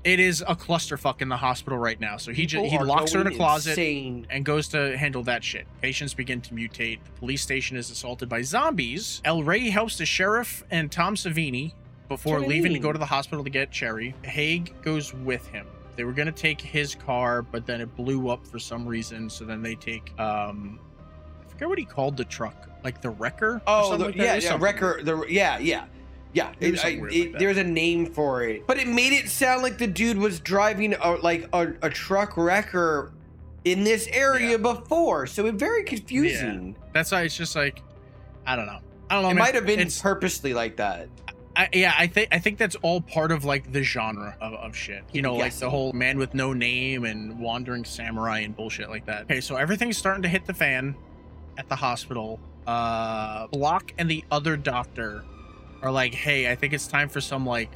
[0.04, 2.16] it is a clusterfuck in the hospital right now.
[2.16, 4.26] So he just he locks her in a closet Insane.
[4.30, 5.66] and goes to handle that shit.
[5.80, 6.98] Patients begin to mutate.
[7.04, 9.20] The police station is assaulted by zombies.
[9.24, 11.72] El Wray helps the sheriff and Tom Savini
[12.08, 12.82] before What do you leaving to mean?
[12.82, 14.14] go to the hospital to get Cherry.
[14.22, 15.66] Hague goes with him.
[15.94, 19.30] They were gonna take his car, but then it blew up for some reason.
[19.30, 20.80] So then they take um,
[21.46, 23.56] I forget what he called the truck, like the wrecker.
[23.56, 24.24] or Oh, something the, like that.
[24.24, 25.00] yeah, yeah, something wrecker.
[25.04, 25.84] The yeah, yeah,
[26.32, 26.52] yeah.
[26.60, 29.62] It It- I- it- like there's a name for it, but it made it sound
[29.62, 33.12] like the dude was driving a, like a, a truck wrecker
[33.64, 34.56] in this area Yeah.
[34.56, 36.74] before, so it's very confusing.
[36.92, 37.82] That's why it's just like,
[38.46, 38.78] I don't know.
[39.10, 39.30] I don't know.
[39.30, 41.08] It might have been purposely like that.
[41.54, 44.74] I, yeah, I think I think that's all part of like the genre of, of
[44.74, 45.04] shit.
[45.12, 49.04] You know, like the whole man with no name and wandering samurai and bullshit like
[49.04, 49.24] that.
[49.24, 50.96] Okay, so everything's starting to hit the fan
[51.58, 52.40] at the hospital.
[52.66, 55.24] Uh Block and the other doctor
[55.82, 57.70] are like, "Hey, I think it's time for some like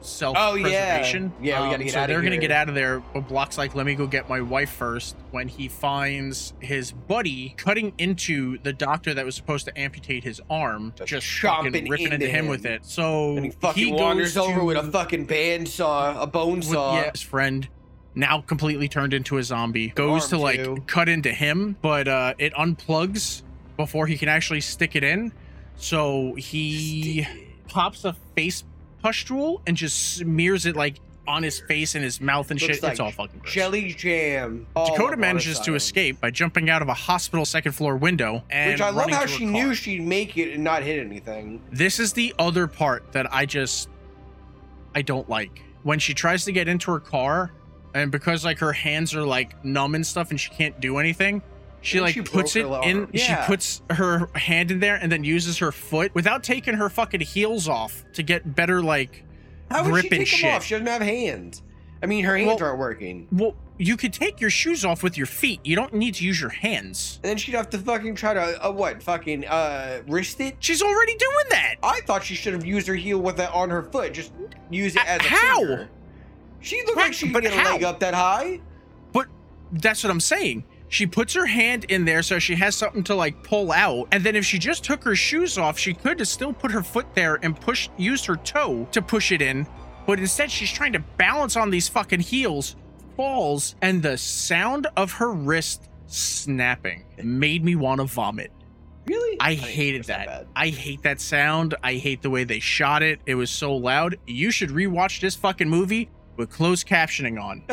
[0.00, 3.00] self-preservation." Oh, Yeah, we gotta Um, get so outta they're gonna get out of there.
[3.12, 5.16] But Block's like, "Let me go get my wife first.
[5.30, 10.40] When he finds his buddy cutting into the doctor that was supposed to amputate his
[10.50, 12.48] arm, Just just, fucking ripping into into him him.
[12.50, 12.84] with it.
[12.84, 16.64] So And he fucking goes wanders over to- with a fucking bandsaw, a bone with-
[16.66, 16.96] saw.
[17.00, 17.68] yeah, his friend
[18.16, 20.76] now completely turned into a zombie goes Arm to like too.
[20.86, 23.42] cut into him but uh it unplugs
[23.76, 25.32] before he can actually stick it in
[25.76, 27.26] so he
[27.68, 28.64] pops a face
[29.02, 32.82] pustule and just smears it like on his face and his mouth and Looks shit
[32.82, 33.52] like it's all fucking gross.
[33.52, 34.66] Jelly jam.
[34.76, 38.42] all Dakota up manages to escape by jumping out of a hospital second floor window
[38.50, 40.82] and Which I love running how to she her knew she'd make it and not
[40.82, 41.62] hit anything.
[41.70, 43.88] This is the other part that I just
[44.94, 45.62] I don't like.
[45.82, 47.52] When she tries to get into her car
[47.94, 51.42] and because like her hands are like numb and stuff and she can't do anything,
[51.84, 53.10] she like she puts it in arm.
[53.14, 57.20] she puts her hand in there and then uses her foot without taking her fucking
[57.20, 59.24] heels off to get better like
[59.70, 60.40] How would grip she and take shit.
[60.42, 60.64] them off?
[60.64, 61.62] She doesn't have hands.
[62.02, 63.28] I mean, her hands Well- aren't working.
[63.32, 65.58] Well, you could take your shoes off with your feet.
[65.64, 67.18] You don't need to use your hands.
[67.24, 69.02] And then she'd have to fucking try to uh, what?
[69.02, 70.56] Fucking uh wrist it.
[70.60, 71.74] She's already doing that.
[71.82, 74.12] I thought she should have used her heel with it on her foot.
[74.12, 74.32] Just
[74.70, 75.58] use it Uh, as a how?
[75.58, 75.88] finger.
[76.60, 77.72] She looked Right, like she could but get a how?
[77.74, 78.60] leg up that high.
[79.12, 79.26] But
[79.72, 80.64] that's what I'm saying.
[80.94, 84.06] She puts her hand in there so she has something to like pull out.
[84.12, 86.84] And then if she just took her shoes off, she could have still put her
[86.84, 89.66] foot there and push used her toe to push it in.
[90.06, 92.76] But instead she's trying to balance on these fucking heels,
[93.16, 98.52] falls, and the sound of her wrist snapping made me want to vomit.
[99.08, 99.36] Really?
[99.40, 100.46] I it hated that.
[100.54, 101.74] I hate that sound.
[101.82, 103.18] I hate the way they shot it.
[103.26, 104.16] It was so loud.
[104.28, 107.64] You should rewatch this fucking movie with closed captioning on.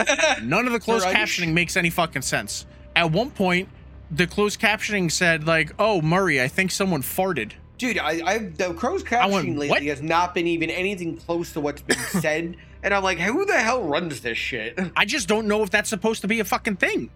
[0.44, 2.66] None of the closed captioning makes any fucking sense.
[3.02, 3.68] At one point,
[4.12, 8.76] the closed captioning said like, "Oh, Murray, I think someone farted." Dude, I, I the
[8.76, 11.98] crow's I went, captioning lately "What?" has not been even anything close to what's been
[12.22, 14.80] said, and I'm like, who the hell runs this shit?
[14.96, 17.10] I just don't know if that's supposed to be a fucking thing.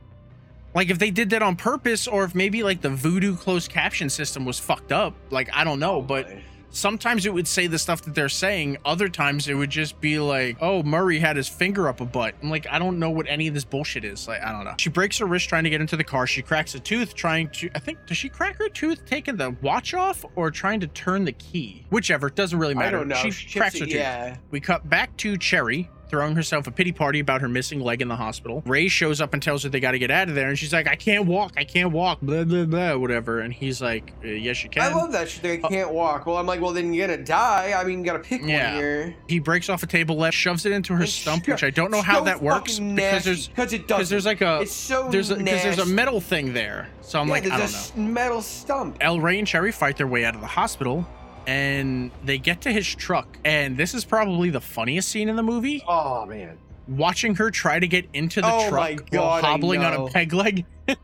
[0.73, 4.09] Like if they did that on purpose, or if maybe like the Vudu closed caption
[4.09, 5.13] system was fucked up.
[5.29, 6.31] Like I don't know, but
[6.75, 8.77] sometimes it would say the stuff that they're saying.
[8.85, 12.35] Other times it would just be like, "Oh, Murray had his finger up a butt."
[12.43, 14.27] I'm like, I don't know what any of this bullshit is.
[14.27, 14.75] Like, I don't know.
[14.77, 16.27] She breaks her wrist trying to get into the car.
[16.27, 17.69] She cracks a tooth trying to.
[17.73, 21.25] I think does she crack her tooth taking the watch off or trying to turn
[21.25, 21.85] the key?
[21.89, 22.27] Whichever.
[22.27, 22.97] It doesn't really matter.
[22.97, 23.15] I don't know.
[23.15, 23.95] She Chips cracks it- her tooth.
[23.95, 24.37] Yeah.
[24.51, 28.07] We cut back to Cherry throwing herself a pity party about her missing leg in
[28.07, 28.61] the hospital.
[28.65, 30.73] Wray shows up and tells her they got to get out of there, and she's
[30.73, 31.53] like, "I can't walk.
[31.57, 32.95] I can't walk." Blah blah blah.
[32.95, 33.39] Whatever.
[33.39, 35.29] And he's like, uh, "Yes, you can." I love that.
[35.29, 36.25] She's like, I can't walk.
[36.25, 37.73] Well, I'm like, well, then you're gonna die.
[37.77, 38.71] I mean, you gotta pick Yeah.
[38.73, 39.15] one here.
[39.27, 41.91] He breaks off a table left, shoves it into her And stump, which I don't
[41.91, 44.09] know how so that works fucking because nasty, there's 'cause it because does.
[44.09, 46.87] there's like a it's so there's because there's a metal thing there.
[47.01, 48.03] So I'm yeah, like, I don't know.
[48.03, 48.97] metal stump.
[49.01, 51.05] El Wray and Cherry fight their way out of the hospital,
[51.47, 53.37] and they get to his truck.
[53.45, 55.83] And this is probably the funniest scene in the movie.
[55.87, 56.57] Oh man.
[56.87, 60.33] watching her try to get into the Oh truck my while hobbling on a peg
[60.33, 60.65] leg.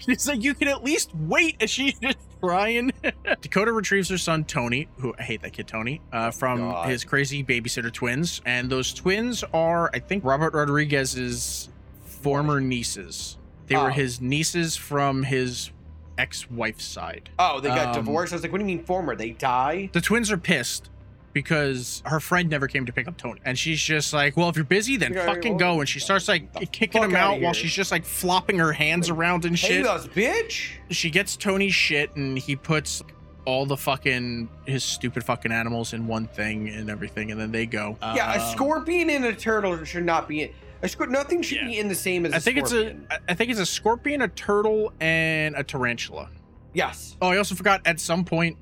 [0.00, 2.92] She's like, you can at least wait as she's just trying.
[3.40, 6.88] Dakota retrieves her son Tony, who I hate that kid Tony, uh, from God.
[6.88, 11.68] his crazy babysitter twins, and those twins are, I think, Robert Rodriguez's
[12.04, 13.38] former nieces.
[13.68, 13.92] They were Oh.
[13.92, 15.70] his nieces from his
[16.18, 17.28] ex-wife's side.
[17.38, 18.32] Oh, they got Um, divorced.
[18.32, 19.14] I was like, what do you mean former?
[19.16, 19.90] They die?
[19.92, 20.90] The twins are pissed
[21.32, 23.40] because her friend never came to pick up Tony.
[23.44, 25.80] And she's just like, well, if you're busy, then Okay, fucking well, go.
[25.80, 29.44] And she starts like kicking him out while she's just like flopping her hands around
[29.44, 29.86] and Hey, shit.
[29.86, 30.70] us, bitch.
[30.90, 33.02] She gets Tony's shit and he puts
[33.44, 37.30] all the fucking his stupid fucking animals in one thing and everything.
[37.30, 37.96] And then they go.
[38.02, 40.50] yeah, a Um, scorpion and a turtle should not be in.
[40.86, 41.66] A nothing should Yeah.
[41.66, 43.06] be in the same as a I think a, scorpion.
[43.10, 46.30] I- I think it's a scorpion, a turtle, and a tarantula.
[46.74, 47.16] Yes.
[47.22, 48.58] Oh, I also forgot at some point,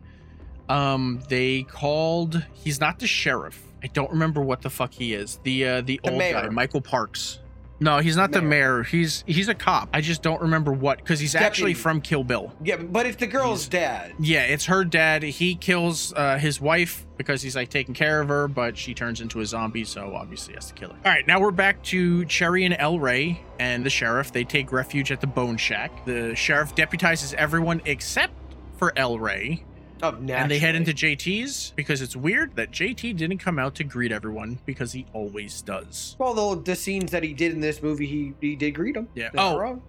[0.68, 2.44] um, they called.
[2.54, 3.60] He's not the sheriff.
[3.82, 5.38] I don't remember what the fuck he is.
[5.42, 6.48] The uh, the, The old guy.
[6.48, 7.40] Michael Parks.
[7.80, 8.76] No, he's not the Mayor.
[8.76, 8.82] mayor.
[8.84, 9.88] He's he's a cop.
[9.92, 12.52] I just don't remember what because he's actually from Kill Bill.
[12.62, 14.12] Yeah, but it's the girl's dad.
[14.18, 15.22] Yeah, it's her dad.
[15.22, 19.20] He kills uh, his wife because he's like taking care of her, but she turns
[19.20, 20.96] into a zombie, so obviously he has to kill her.
[21.04, 24.32] All right, now we're back to Cherry and El Wray and the sheriff.
[24.32, 26.04] They take refuge at the Bone Shack.
[26.06, 28.34] The sheriff deputizes everyone except
[28.78, 29.64] for El Wray,
[30.02, 34.12] And they head into JT's because it's weird that JT didn't come out to greet
[34.12, 36.16] everyone because he always does.
[36.18, 39.08] Well, the, the scenes that he did in this movie, he he did greet them.
[39.14, 39.30] Yeah.
[39.32, 39.82] They're Oh, wrong.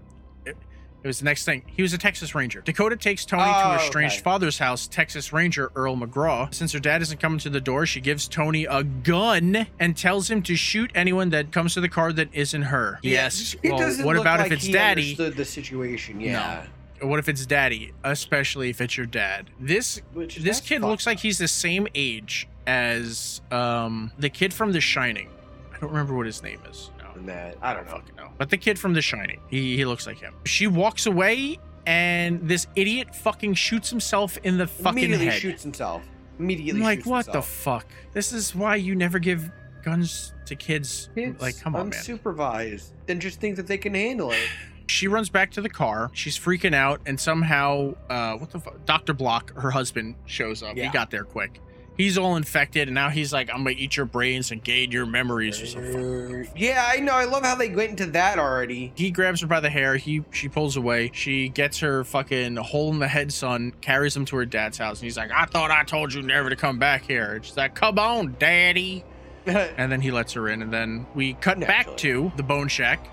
[0.45, 1.61] It was the next thing.
[1.67, 2.61] He was a Texas Ranger.
[2.61, 4.23] Dakota takes Tony to Oh, her estranged okay.
[4.23, 6.51] father's house, Texas Ranger Earl McGraw.
[6.51, 10.31] Since her dad isn't coming to the door, she gives Tony a gun and tells
[10.31, 12.97] him to shoot anyone that comes to the car that isn't her.
[13.03, 13.55] yes.
[13.61, 15.13] It Well, what about like if it's daddy?
[15.13, 16.19] The situation.
[16.21, 16.65] Yeah.
[17.05, 17.91] What if it's daddy?
[18.03, 19.49] Especially if it's your dad.
[19.59, 24.71] This Which this kid looks like he's the same age as um the kid from
[24.71, 25.29] The Shining.
[25.73, 26.91] I don't remember what his name is.
[26.99, 27.21] No.
[27.25, 27.91] That I don't know.
[27.91, 28.29] fucking know.
[28.37, 30.33] But the kid from The Shining, he, he looks like him.
[30.45, 35.39] She walks away, and this idiot fucking shoots himself in the fucking Immediately head.
[35.39, 36.03] shoots himself.
[36.39, 36.81] Immediately.
[36.81, 37.85] I'm like, what the fuck?
[38.13, 39.49] This is why you never give
[39.83, 41.09] guns to kids.
[41.15, 41.99] Kids, like, come on, man.
[41.99, 42.89] unsupervised.
[43.05, 44.39] Then just think that they can handle it.
[44.87, 46.09] She runs back to the car.
[46.13, 48.85] She's freaking out, and somehow, uh, what the fuck?
[48.85, 49.13] Dr.
[49.13, 50.75] Block, her husband, shows up.
[50.77, 51.59] He got there quick.
[51.97, 55.05] He's all infected, and now he's like, I'm gonna eat your brains and gain your
[55.05, 56.47] memories or something.
[56.53, 57.13] Yeah, I know.
[57.13, 58.91] I love how they went into that already.
[58.95, 59.95] He grabs her by the hair.
[59.95, 61.11] He she pulls away.
[61.13, 64.99] She gets her fucking hole in the head son, carries him to her dad's house,
[64.99, 67.55] and he's like, "I thought I told you never to come back here." And she's
[67.55, 69.05] like, "Come on, daddy."
[69.45, 73.07] And then he lets her in, and then we cut back to the Bone Shack,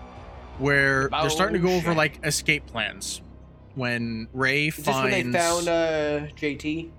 [0.63, 3.21] where The they're starting to go Bone over like escape plans.
[3.75, 6.91] When Wray Is this when they found uh, JT?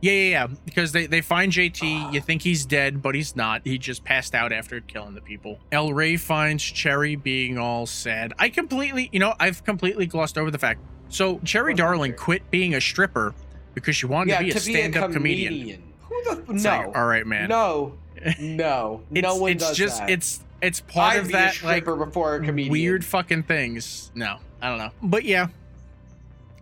[0.00, 0.46] Yeah, yeah, yeah.
[0.64, 2.12] Because they, they find JT.
[2.14, 3.60] You think he's dead, but he's not.
[3.64, 5.58] He just passed out after killing the people.
[5.72, 8.32] El Wray finds Cherry being all sad.
[8.38, 10.80] I completely, you know, I've completely glossed over the fact.
[11.10, 13.34] So Cherry What's Darling quit being a stripper
[13.74, 15.82] because she wanted yeah, to be a stand-up comedian.
[16.02, 16.70] Who the It's no?
[16.70, 17.48] like, all right, man.
[17.48, 17.98] No,
[18.40, 20.10] no, it's, no one it's does just that.
[20.10, 22.70] it's it's part I'd of be that a like stripper before a comedian.
[22.72, 24.10] weird fucking things.
[24.14, 24.90] No, I don't know.
[25.02, 25.48] But yeah.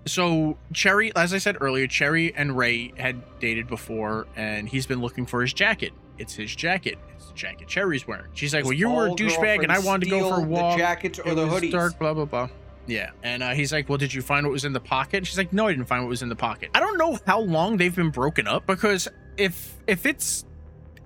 [0.07, 5.01] So Cherry, as I said earlier, Cherry and Wray had dated before, and he's been
[5.01, 5.93] looking for his jacket.
[6.17, 6.99] It's his jacket.
[7.15, 8.27] It's the jacket Cherry's wearing.
[8.35, 10.35] She's like, His "Well, you were a all douchebag, and I wanted to go for
[10.35, 10.73] a steal walk.
[10.77, 11.73] The jackets or it the was hoodies.
[11.73, 12.49] dark, blah blah blah."
[12.87, 15.27] Yeah, and uh, he's like, "Well, did you find what was in the pocket?" And
[15.27, 17.41] She's like, "No, I didn't find what was in the pocket." I don't know how
[17.41, 20.45] long they've been broken up because if if it's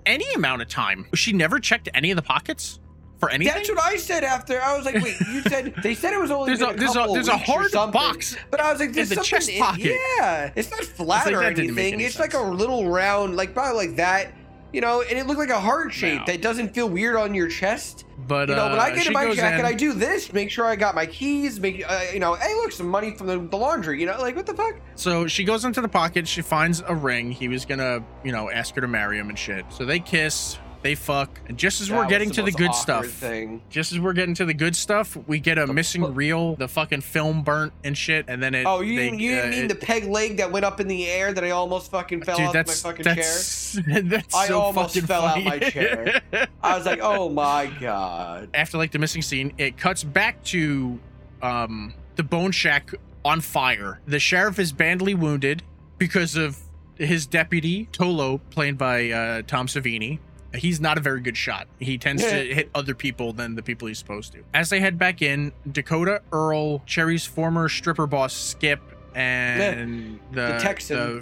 [0.06, 2.78] any amount of time, she never checked any of the pockets
[3.18, 3.54] for anything.
[3.54, 4.60] That's what I said after.
[4.60, 6.96] I was like, wait, you said they said it was only There's a a, there's
[6.96, 8.36] a there's a hard box.
[8.50, 9.96] But I was like, there's the something chest in- pocket.
[10.18, 11.94] Yeah, it's not flat like, or that didn't make anything.
[11.94, 14.32] any It's like a little round, like probably like that.
[14.72, 16.24] You know, and it looked like a heart shape No.
[16.26, 18.04] that doesn't feel weird on your chest.
[18.26, 20.32] But You know, uh, when I get in my jacket, in- I do this.
[20.32, 21.60] Make sure I got my keys.
[21.60, 24.00] Make uh, you know, hey, look, some money from the, the laundry.
[24.00, 24.76] You know, like what the fuck?
[24.94, 26.26] So she goes into the pocket.
[26.26, 27.32] She finds a ring.
[27.32, 29.64] He was gonna, you know, ask her to marry him and shit.
[29.70, 30.58] So they kiss.
[30.82, 31.40] They fuck.
[31.46, 33.62] And just as That we're getting to the good stuff, Thing.
[33.70, 36.56] just as we're getting to the good stuff, we get a missing reel.
[36.56, 38.24] The fucking film burnt and shit.
[38.28, 38.66] And then it.
[38.66, 40.80] Oh, you they, didn't, you didn't uh, mean it- the peg leg that went up
[40.80, 43.14] in the air that I almost fucking fell Dude, off my that's fucking chair?
[43.16, 45.44] that's that's I so almost fell out funny.
[45.44, 46.20] my chair.
[46.62, 48.48] I was like, oh my god.
[48.54, 50.98] After like the missing scene, it cuts back to
[51.42, 52.92] um the bone shack
[53.24, 54.00] on fire.
[54.06, 55.62] The sheriff is badly wounded
[55.98, 56.58] because of
[56.98, 60.18] his deputy Tolo, played by uh, Tom Savini.
[60.54, 61.66] He's not a very good shot.
[61.78, 64.44] He tends to hit other people than the people he's supposed to.
[64.52, 68.80] As they head back in, Dakota, Earl, Cherry's former stripper boss Skip,
[69.14, 70.58] and the, the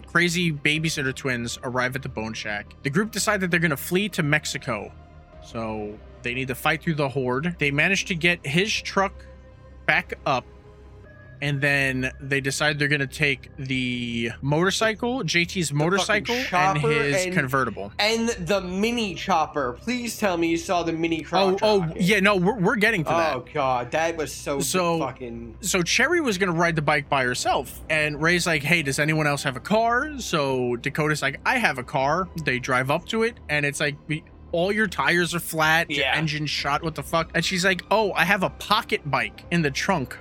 [0.00, 2.74] the crazy babysitter twins arrive at the Bone Shack.
[2.82, 4.92] The group decide that they're going to flee to Mexico.
[5.44, 7.56] So they need to fight through the horde.
[7.58, 9.12] They manage to get his truck
[9.86, 10.44] back up.
[11.42, 17.34] And then they decide they're going to take the motorcycle, JT's motorcycle, and his and-
[17.34, 17.92] convertible.
[17.98, 19.72] And the mini chopper.
[19.74, 22.02] Please tell me you saw the mini Oh, oh, rocket.
[22.02, 23.36] yeah, no, we're, we're getting to that.
[23.36, 25.56] Oh god, that was so, So- fucking.
[25.60, 29.26] so Cherry was gonna ride the bike by herself, and Wray's like, "Hey, does anyone
[29.26, 33.22] else have a car?" So Dakota's like, "I have a car." They drive up to
[33.22, 36.16] it, and it's like, we- all your tires are flat, your Yeah.
[36.16, 36.82] engine's shot.
[36.82, 37.30] What the fuck?
[37.34, 40.18] And she's like, "Oh, I have a pocket bike in the trunk."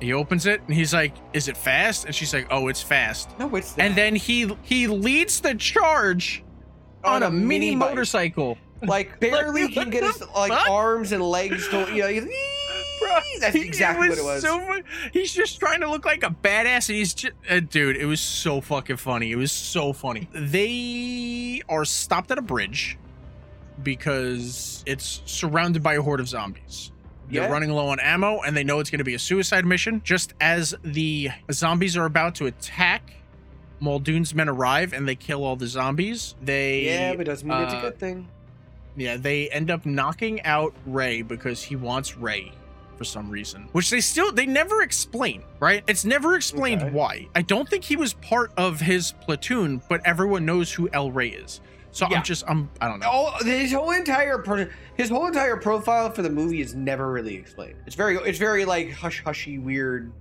[0.00, 3.30] He opens it, and he's like, "Is it fast?" And she's like, "Oh, it's fast."
[3.38, 6.44] No, it's And then he he leads the charge
[7.04, 7.90] on, a, mini, bike.
[7.90, 8.58] motorcycle.
[8.82, 10.68] like barely Like, can get his like fuck?
[10.68, 12.08] arms and legs to you know.
[12.08, 12.26] he's-
[12.98, 14.40] Bro, That's exactly what it was.
[14.42, 14.82] So, fu-
[15.12, 17.96] he's just trying to look like a badass, and he's just, uh, dude.
[17.96, 19.30] It was so fucking funny.
[19.32, 20.28] It was so funny.
[20.34, 22.96] They are stopped at a bridge
[23.82, 26.92] because it's surrounded by a horde of zombies.
[27.30, 27.48] They're Yeah.
[27.50, 30.00] running low on ammo, and they know it's going to be a suicide mission.
[30.04, 33.12] Just as the zombies are about to attack,
[33.80, 36.34] Muldoon's men arrive and they kill all the zombies.
[36.42, 38.28] They yeah, but doesn't mean it's a uh, good thing.
[38.96, 42.52] yeah, they end up knocking out Wray because he wants Wray
[42.96, 45.84] for some reason, which they still they never explain, right?
[45.86, 46.90] It's never explained Okay.
[46.92, 47.28] why.
[47.34, 51.28] I don't think he was part of his platoon, but everyone knows who El Wray
[51.28, 51.60] is.
[51.96, 52.18] So Yeah.
[52.18, 53.08] I'm just I'm I don't know.
[53.10, 57.34] Oh, his whole entire per- his whole entire profile for the movie is never really
[57.34, 57.76] explained.
[57.86, 60.12] It's very it's very like hush hushy weird,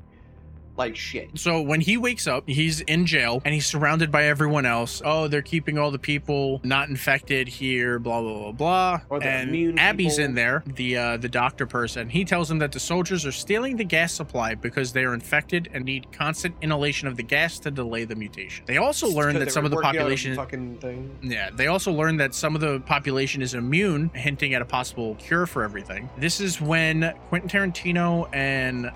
[0.77, 1.29] like shit.
[1.35, 5.01] So when he wakes up, he's in jail and he's surrounded by everyone else.
[5.03, 9.01] Oh, they're keeping all the people not infected here, blah blah blah blah.
[9.09, 10.25] Or the and immune Abby's people.
[10.25, 12.09] in there, the uh, the doctor person.
[12.09, 15.69] He tells him that the soldiers are stealing the gas supply because they are infected
[15.73, 18.65] and need constant inhalation of the gas to delay the mutation.
[18.65, 21.17] They also learn that some of the population fucking thing.
[21.21, 25.15] yeah, they also learned that some of the population is immune, hinting at a possible
[25.15, 26.09] cure for everything.
[26.17, 28.91] This is when Quentin Tarantino and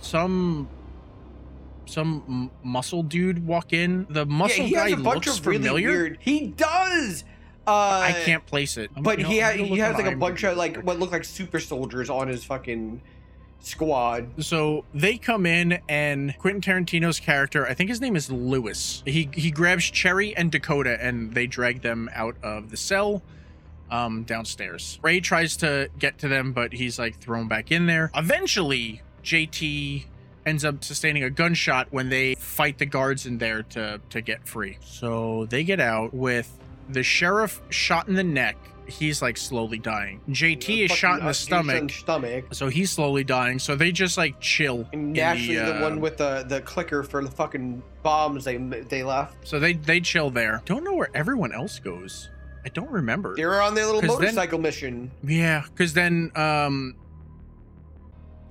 [0.00, 0.68] some
[1.86, 4.06] some m- muscle dude walk in.
[4.10, 5.88] The muscle yeah, he guy has a bunch looks of really familiar.
[5.90, 6.18] weird.
[6.20, 7.24] He does.
[7.66, 7.70] Uh,
[8.04, 10.16] I can't place it, I'm- But you know, he I'm ha- he has like a
[10.16, 13.00] bunch of like what look like super soldiers on his fucking
[13.60, 14.42] squad.
[14.42, 19.02] So they come in, and Quentin Tarantino's character, I think his name is Lewis.
[19.04, 23.22] He he grabs Cherry and Dakota, and they drag them out of the cell,
[23.90, 24.98] um, downstairs.
[25.02, 28.10] Wray tries to get to them, but he's like thrown back in there.
[28.16, 30.04] Eventually, JT
[30.46, 34.46] ends up sustaining a gunshot when they fight the guards in there to to get
[34.48, 34.78] free.
[34.82, 36.50] So they get out with
[36.88, 38.56] the sheriff shot in the neck.
[38.88, 40.20] he's like slowly dying.
[40.30, 42.46] JT is shot in the stomach, Stomach.
[42.52, 43.60] so he's slowly dying.
[43.60, 44.88] So they just like chill.
[44.92, 49.02] And in the, uh, one with the the clicker for the fucking bombs they they
[49.04, 49.46] left.
[49.46, 50.62] So they they chill there.
[50.64, 52.30] Don't know where everyone else goes.
[52.64, 53.36] I don't remember.
[53.36, 55.10] They were on their little 'Cause then- motorcycle mission.
[55.22, 56.96] Yeah, because then um,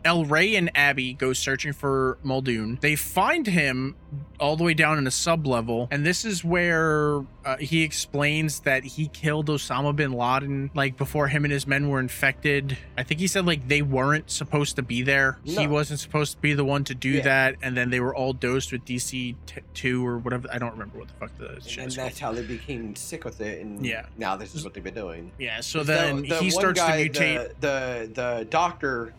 [0.06, 2.78] El Wray and Abby go searching for Muldoon.
[2.82, 3.96] They find him
[4.40, 8.62] all the way down in a sub level, and this is where uh, he explains
[8.62, 12.78] that he killed Osama bin Laden like before him and his men were infected.
[12.98, 15.38] I think he said like they weren't supposed to be there.
[15.44, 17.24] He wasn't supposed to be the one to do Yeah.
[17.24, 20.48] that, and then they were all dosed with DC t- two or whatever.
[20.52, 22.08] I don't remember what the fuck the shit And called.
[22.08, 23.62] that's how they became sick with it.
[23.62, 24.06] And Yeah.
[24.18, 25.32] now this is what they've been doing.
[25.38, 27.48] Yeah, so then the he one starts guy, to mutate.
[27.60, 29.14] The, the the doctor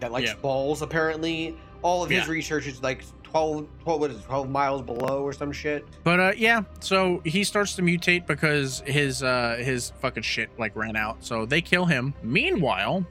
[0.00, 0.36] that likes Yeah.
[0.36, 1.56] balls apparently.
[1.82, 2.30] All of his Yeah.
[2.32, 5.84] research is like 12, 12, what is it, 12 miles below or some shit.
[6.04, 10.74] But uh yeah, so he starts to mutate because his uh his fucking shit like
[10.76, 11.24] ran out.
[11.24, 12.14] So they kill him.
[12.22, 13.04] Meanwhile,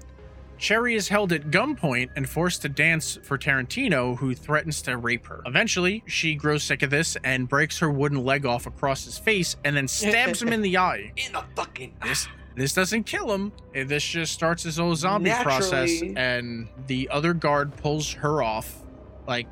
[0.57, 5.25] Cherry is held at gunpoint and forced to dance for Tarantino, who threatens to rape
[5.27, 5.41] her.
[5.45, 9.57] Eventually, she grows sick of this and breaks her wooden leg off across his face
[9.65, 11.11] and then stabs him in the eye.
[11.17, 13.51] In the fucking This this doesn't kill him.
[13.73, 18.83] This just starts his whole zombie process, and the other guard pulls her off,
[19.27, 19.47] like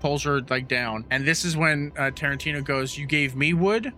[0.00, 1.04] pulls her like down.
[1.10, 3.92] And this is when uh, Tarantino goes, "You gave me wood,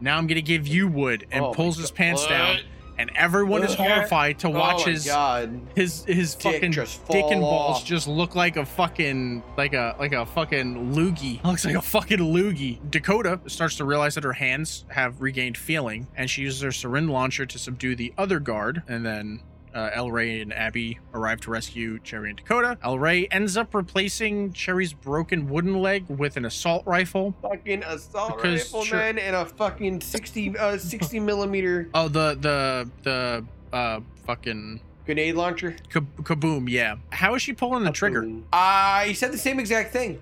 [0.00, 1.96] now I'm gonna give you wood," and Oh pulls his God.
[1.96, 2.60] pants down.
[3.00, 5.58] And everyone is horrified to oh watch oh his God.
[5.74, 7.84] his his Dick fucking dick and balls off.
[7.86, 11.42] just look like a fucking like a like a fucking loogie.
[11.50, 12.78] Looks like a fucking loogie.
[12.90, 17.08] Dakota starts to realize that her hands have regained feeling, and she uses her syringe
[17.08, 18.82] launcher to subdue the other guard.
[18.86, 19.40] And then
[19.74, 22.78] uh, El Wray and Abby arrive to rescue Cherry and Dakota.
[22.82, 27.34] El Wray ends up replacing Cherry's broken wooden leg with an assault rifle.
[27.42, 28.98] Fucking assault Because, rifle sure.
[28.98, 33.44] man and a fucking 60 uh 60 millimeter Oh, the the the
[33.76, 35.76] uh fucking grenade launcher.
[35.88, 36.68] ka- kaboom.
[36.68, 36.96] Yeah.
[37.10, 38.28] How is she pulling the trigger?
[38.52, 40.20] I said the same exact thing.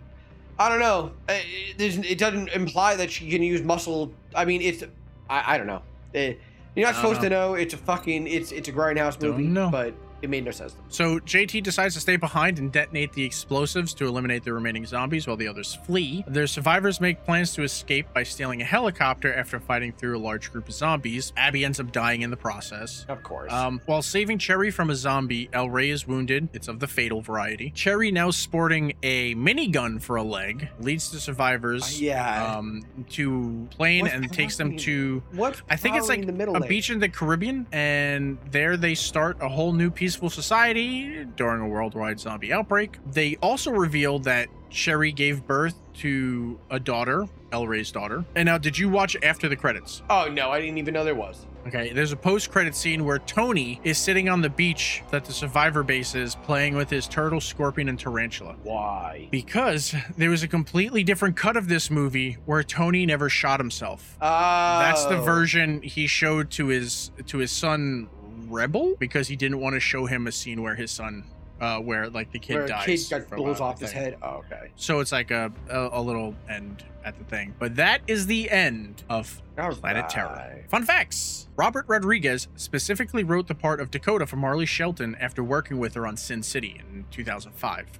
[0.58, 1.12] I don't know.
[1.28, 1.34] Uh,
[1.78, 4.12] It, it doesn't imply that she can use muscle.
[4.34, 4.82] I mean, it's.
[5.30, 5.82] I, I don't know.
[6.14, 6.34] Eh,
[6.74, 7.54] you're not supposed to know.
[7.54, 8.26] It's a fucking.
[8.26, 9.44] It's it's a grindhouse Don't movie.
[9.44, 9.70] know.
[9.70, 10.74] But it made no sense.
[10.88, 15.26] So JT decides to stay behind and detonate the explosives to eliminate the remaining zombies
[15.26, 16.24] while the others flee.
[16.26, 20.52] Their survivors make plans to escape by stealing a helicopter after fighting through a large
[20.52, 21.32] group of zombies.
[21.36, 23.04] Abby ends up dying in the process.
[23.08, 23.52] Of course.
[23.52, 26.48] Um, while saving Cherry from a zombie, El Wray is wounded.
[26.52, 27.70] It's of the fatal variety.
[27.70, 32.56] Cherry, now sporting a minigun for a leg, leads the survivors yeah.
[32.56, 36.56] um, to plane What's and takes them to What's I think it's like the middle
[36.56, 41.60] a beach in the Caribbean, and there they start a whole new peaceful society during
[41.60, 42.96] a worldwide zombie outbreak.
[43.12, 48.24] They also revealed that Cherry gave birth to a daughter, El Wray's daughter.
[48.34, 50.02] And now, did you watch after the credits?
[50.08, 51.44] Oh no, I didn't even know there was.
[51.66, 55.82] Okay, there's a post-credit scene where Tony is sitting on the beach that the survivor
[55.82, 58.56] base is playing with his turtle, scorpion, and tarantula.
[58.62, 59.28] Why?
[59.30, 64.16] Because there was a completely different cut of this movie where Tony never shot himself.
[64.22, 68.08] Uh, That's the version he showed to his to his son
[68.50, 71.24] Rebel because he didn't want to show him a scene where his son
[71.60, 73.08] uh where like the kid where dies.
[73.08, 74.02] kid got blows off his thing.
[74.02, 74.18] head.
[74.22, 74.70] Oh, okay.
[74.76, 77.54] So it's like a, a a little end at the thing.
[77.58, 80.64] But that is the end of Planet Terror.
[80.68, 81.48] Fun facts.
[81.56, 86.06] Robert Rodriguez specifically wrote the part of Dakota for Marley Shelton after working with her
[86.06, 87.98] on Sin City in 2005.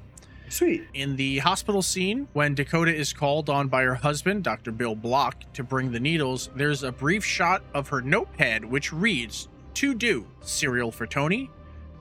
[0.51, 0.85] Sweet.
[0.95, 4.71] In the hospital scene, when Dakota is called on by her husband, Dr.
[4.73, 9.49] Bill Block, to bring the needles, there's a brief shot of her notepad which reads
[9.79, 11.51] To do cereal for Tony,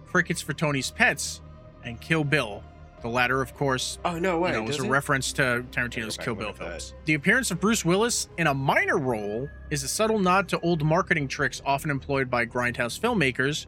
[0.08, 1.42] crickets for Tony's pets,
[1.84, 2.64] and Kill Bill.
[3.04, 4.50] The latter, of course, Oh no way.
[4.50, 4.90] you know, was a it?
[4.90, 6.70] reference to Tarantino's Kill Bill look that.
[6.70, 6.96] films.
[7.06, 10.84] The appearance of Bruce Willis in a minor role is a subtle nod to old
[10.84, 13.68] marketing tricks often employed by grindhouse filmmakers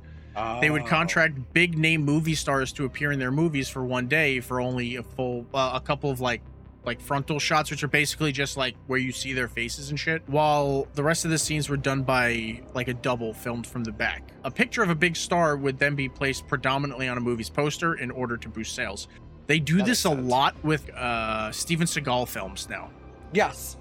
[0.62, 0.88] they would Oh.
[0.88, 4.96] contract big name movie stars to appear in their movies for one day for only
[4.96, 6.42] a full uh, a couple of like
[6.86, 10.22] like frontal shots which are basically just like where you see their faces and shit
[10.28, 13.92] while the rest of the scenes were done by like a double filmed from the
[13.92, 17.50] back a picture of a big star would then be placed predominantly on a movie's
[17.50, 19.08] poster in order to boost sales
[19.48, 20.30] they do That this a sense.
[20.30, 22.90] lot with uh steven seagal films now
[23.34, 23.78] Yes.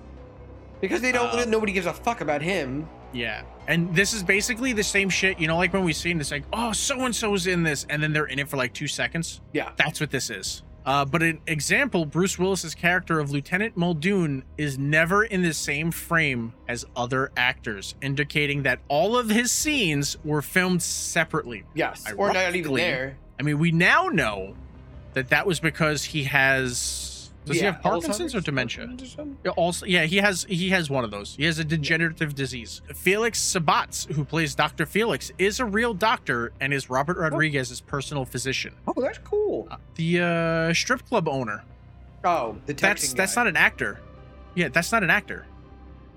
[0.81, 1.35] Because they don't.
[1.35, 2.89] Um, nobody gives a fuck about him.
[3.13, 3.43] Yeah.
[3.67, 6.31] And this is basically the same shit, you know, like when we see seen this,
[6.31, 8.87] like, oh, so and so's in this, and then they're in it for like two
[8.87, 9.41] seconds.
[9.53, 9.73] Yeah.
[9.77, 10.63] That's what this is.
[10.87, 15.91] Uh, but an example, Bruce Willis's character of Lieutenant Muldoon is never in the same
[15.91, 21.64] frame as other actors, indicating that all of his scenes were filmed separately.
[21.74, 22.11] Yes.
[22.16, 23.18] Or not even there.
[23.39, 24.55] I mean, we now know
[25.12, 27.18] that that was because he has
[27.49, 28.89] Does he have Parkinson's or dementia?
[29.45, 31.35] Yeah, Also, yeah, he has he has one of those.
[31.37, 32.81] He has a degenerative disease.
[32.95, 38.25] Felix Sabates, who plays Doctor Felix, is a real doctor and is Robert Rodriguez's personal
[38.25, 38.75] physician.
[38.87, 39.67] Oh, that's cool.
[39.71, 40.21] Uh, The
[40.71, 41.65] uh, strip club owner.
[42.25, 44.01] Oh, the That's texting that's not an actor.
[44.55, 45.47] Yeah, that's not an actor.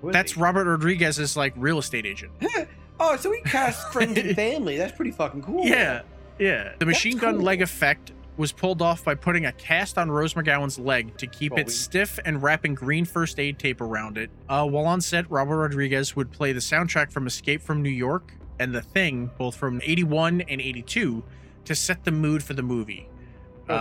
[0.02, 0.36] That's?
[0.36, 2.32] Robert Rodriguez's like real estate agent.
[3.00, 4.76] Oh, so he cast friends and family.
[4.76, 5.64] That's pretty fucking cool.
[5.66, 6.02] Yeah,
[6.38, 6.74] yeah.
[6.78, 7.42] The machine gun cool.
[7.44, 11.52] leg effect was pulled off by putting a cast on Rose McGowan's leg to keep
[11.58, 14.30] it stiff and wrapping green first aid tape around it.
[14.48, 18.32] Uh, while on set, Robert Rodriguez would play the soundtrack from Escape from New York
[18.58, 21.22] and The Thing, both from 81 and 82,
[21.66, 23.08] to set the mood for the movie.
[23.68, 23.72] Uh,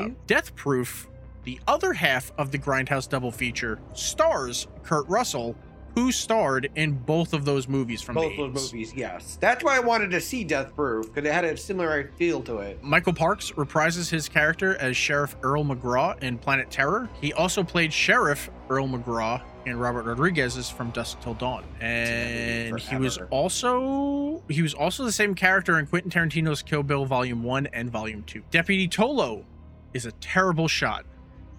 [0.00, 0.14] Okay.
[0.26, 1.08] Death Proof,
[1.44, 5.56] the other half of the Grindhouse double feature, stars Kurt Russell,
[6.00, 9.36] who starred in both of those movies from Both the those movies, yes.
[9.38, 12.58] That's why I wanted to see Death Proof because it had a similar feel to
[12.58, 12.82] it.
[12.82, 17.10] Michael Parks reprises his character as Sheriff Earl McGraw in Planet Terror.
[17.20, 21.64] He also played Sheriff Earl McGraw in Robert Rodriguez's From Dusk Till Dawn.
[21.80, 27.04] And he was also he was also the same character in Quentin Tarantino's Kill Bill
[27.04, 28.42] Volume 1 and Volume 2.
[28.50, 29.44] Deputy Tolo
[29.92, 31.04] is a terrible shot.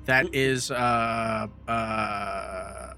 [0.06, 2.94] That is uh uh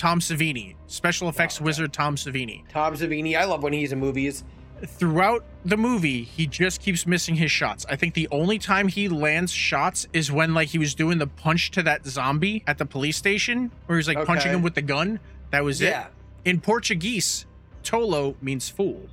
[0.00, 1.64] Tom Savini, special oh, effects okay.
[1.66, 4.44] wizard Tom Savini Tom Savini, I love when he's in movies.
[4.86, 9.10] throughout the movie he just keeps missing his shots i think the only time he
[9.10, 12.86] lands shots is when like he was doing the punch to that zombie at the
[12.86, 15.20] police station where he's like punching him with the gun
[15.50, 16.06] that was yeah.
[16.06, 17.44] it in portuguese
[17.82, 19.06] tolo means fool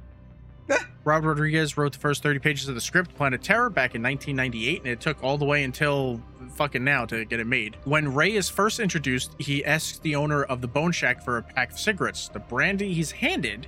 [1.04, 4.80] Robert Rodriguez wrote the first 30 pages of the script, Planet Terror, back in 1998,
[4.80, 6.22] and it took all the way until
[6.56, 7.78] fucking now to get it made.
[7.86, 11.44] When Wray is first introduced, he asks the owner of the Bone Shack for a
[11.44, 12.28] pack of cigarettes.
[12.28, 13.68] The brandy he's handed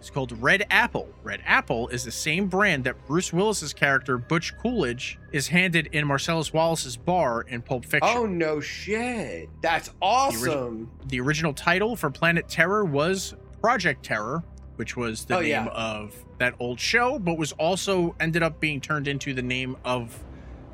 [0.00, 1.08] is called Red Apple.
[1.22, 6.06] Red Apple is the same brand that Bruce Willis's character Butch Coolidge is handed in
[6.06, 8.16] Marcellus Wallace's bar in Pulp Fiction.
[8.16, 9.50] Oh no shit.
[9.60, 10.90] That's awesome.
[11.08, 14.42] The original title for Planet Terror was Project Terror,
[14.80, 15.66] which was the Oh, name yeah.
[15.66, 20.18] of that old show, but was also ended up being turned into the name of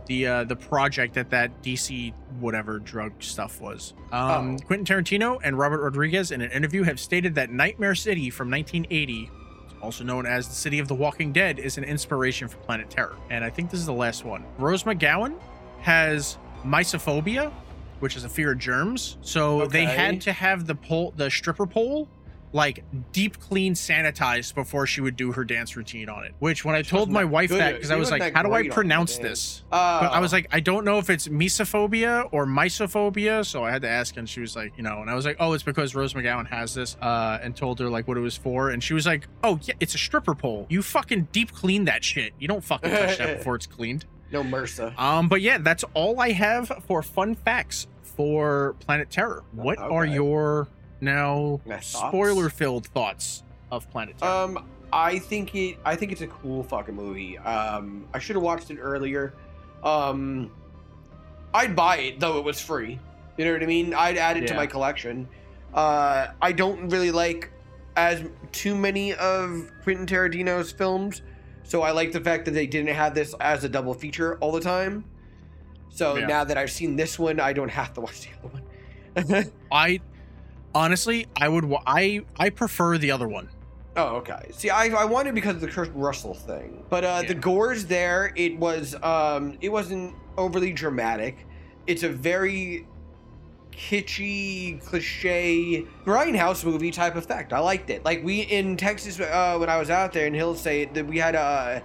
[0.07, 3.95] the uh, the project that that DC whatever drug stuff was.
[4.13, 4.65] Um, Oh.
[4.65, 9.29] Quentin Tarantino and Robert Rodriguez in an interview have stated that Nightmare City from 1980,
[9.83, 13.17] also known as the City of the Walking Dead, is an inspiration for Planet Terror.
[13.31, 14.45] And I think this is the last one.
[14.59, 15.35] Rose McGowan
[15.81, 17.53] has mysophobia,
[17.99, 19.17] which is a fear of germs.
[19.23, 22.09] So they had to have the pole, the stripper pole,
[22.53, 26.33] like deep clean sanitized before she would do her dance routine on it.
[26.39, 28.69] Which when I She told my wife that because I was like, how do I
[28.69, 29.63] pronounce this?
[29.71, 33.71] Uh, But I was like, I don't know if it's mesophobia or mysophobia, so I
[33.71, 35.63] had to ask, and she was like, you know, and I was like, oh, it's
[35.65, 38.83] because Rose McGowan has this, uh, and told her like what it was for, and
[38.83, 40.67] she was like, oh yeah, it's a stripper pole.
[40.71, 42.33] You fucking deep clean that shit.
[42.39, 44.05] You don't fucking touch that before it's cleaned.
[44.33, 44.99] no MRSA.
[44.99, 49.45] Um, but yeah, that's all I have for fun facts for Planet Terror.
[49.53, 50.69] What are your
[51.01, 54.31] now spoiler-filled thoughts of Planet Terror?
[54.33, 55.79] Um, I think it.
[55.85, 57.39] I think it's a cool fucking movie.
[57.39, 59.35] Um, I should have watched it earlier.
[59.83, 60.51] Um,
[61.53, 62.99] I'd buy it though it was free.
[63.37, 63.93] You know what I mean?
[63.95, 65.29] I'd add it to my collection.
[65.75, 67.51] Uh, I don't really like
[67.97, 68.23] as
[68.53, 71.23] too many of Quentin Tarantino's films,
[71.65, 74.53] so I like the fact that they didn't have this as a double feature all
[74.53, 75.05] the time.
[75.91, 76.27] So Yeah.
[76.27, 79.53] now that I've seen this one, I don't have to watch the other one.
[79.73, 80.01] I
[80.77, 83.49] honestly, I would, wa- I, I prefer the other one.
[83.97, 84.51] Oh, okay.
[84.53, 87.41] See, I, I wanted because of the Kurt Russell thing, but uh, the Yeah.
[87.41, 88.33] gore's there.
[88.37, 91.47] It was um, it wasn't overly dramatic.
[91.87, 92.87] It's a very
[93.73, 97.53] kitschy, cliche grindhouse movie type effect.
[97.55, 98.05] I liked it.
[98.05, 101.19] Like we in Texas uh, when I was out there, and he'll say that we
[101.19, 101.81] had uh,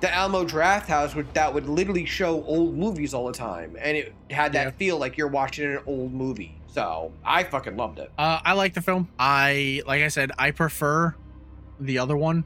[0.00, 3.96] the Alamo Draft House would, that would literally show old movies all the time, and
[3.98, 4.70] it had that Yeah.
[4.72, 6.54] feel like you're watching an old movie.
[6.74, 8.10] So I fucking loved it.
[8.18, 9.08] Uh, I like the film.
[9.18, 11.14] I, like I said, I prefer
[11.78, 12.44] the other one,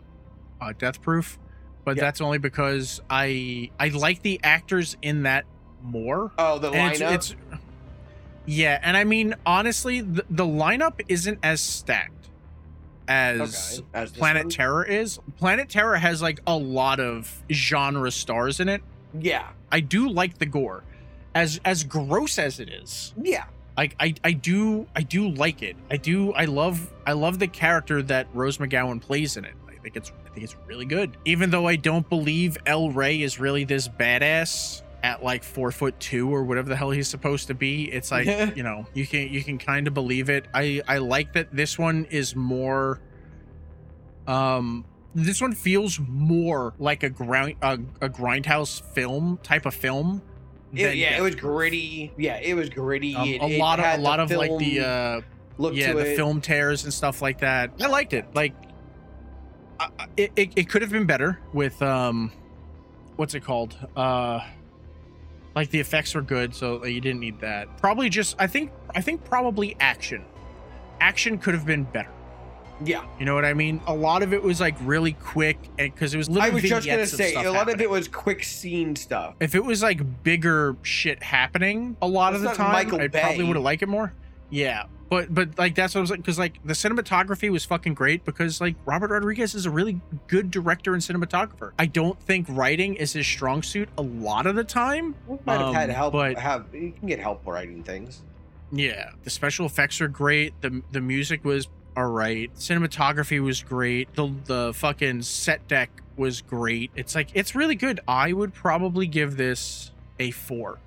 [0.60, 1.38] uh, Death Proof,
[1.84, 2.02] but Yeah.
[2.04, 5.44] that's only because I, I like the actors in that
[5.82, 6.30] more.
[6.38, 7.14] Oh, the And lineup.
[7.14, 7.36] it's, it's
[8.50, 12.30] yeah and i mean honestly the, the lineup isn't as stacked
[13.06, 13.86] as okay.
[13.92, 14.50] As planet one?
[14.50, 18.80] terror is planet terror has like a lot of genre stars in it
[19.18, 19.48] Yeah.
[19.70, 20.82] i do like the gore
[21.34, 23.44] as as gross as it is Yeah.
[23.78, 25.76] I, I i do i do like it.
[25.88, 29.54] I do i love i love the character that rose mcgowan plays in it.
[29.68, 31.16] I think it's i think it's really good.
[31.24, 35.98] Even though i don't believe el wray is really this badass at like four foot
[36.00, 38.26] two or whatever the hell he's supposed to be it's like
[38.56, 40.46] you know you can you can kind of believe it.
[40.52, 43.00] I i like that this one is more
[44.26, 50.20] um this one feels more like a grind a, a grindhouse film type of film
[50.74, 52.12] It- yeah, it was gritty.
[52.16, 53.14] Yeah, it was gritty.
[53.14, 55.20] Um, It- a lot of a lot of like the film uh
[55.58, 56.16] look yeah the it.
[56.16, 57.70] film tears and stuff like that.
[57.80, 58.26] I liked it.
[58.34, 58.54] Like
[59.80, 62.32] I- I- it, it, it could have been better with um
[63.16, 63.76] what's it called?
[63.96, 64.40] Uh
[65.54, 67.78] like the effects were good, so you didn't need that.
[67.78, 70.24] Probably just I think I think probably action.
[71.00, 72.10] Action could have been better.
[72.84, 73.80] Yeah, You know what I mean?
[73.86, 76.62] A lot of it was like really quick and because it was little I was
[76.62, 79.34] just gonna say a lot of it was quick scene stuff.
[79.40, 83.44] If it was like bigger shit happening a lot of the time, Michael I probably
[83.44, 84.12] would have liked it more.
[84.50, 87.94] Yeah, but but like that's what I was like because like the cinematography was fucking
[87.94, 91.72] great because like Robert Rodriguez is a really good director and cinematographer.
[91.78, 95.14] I don't think writing is his strong suit a lot of the time.
[95.44, 96.12] Might have had Um, help.
[96.12, 98.22] but- have you can get help writing things.
[98.70, 100.52] Yeah, the special effects are great.
[100.60, 101.68] the The music was
[101.98, 102.54] all right.
[102.54, 104.14] Cinematography was great.
[104.14, 106.92] The the fucking set deck was great.
[106.94, 107.98] It's like it's really good.
[108.06, 109.90] I would probably give this
[110.20, 110.78] a four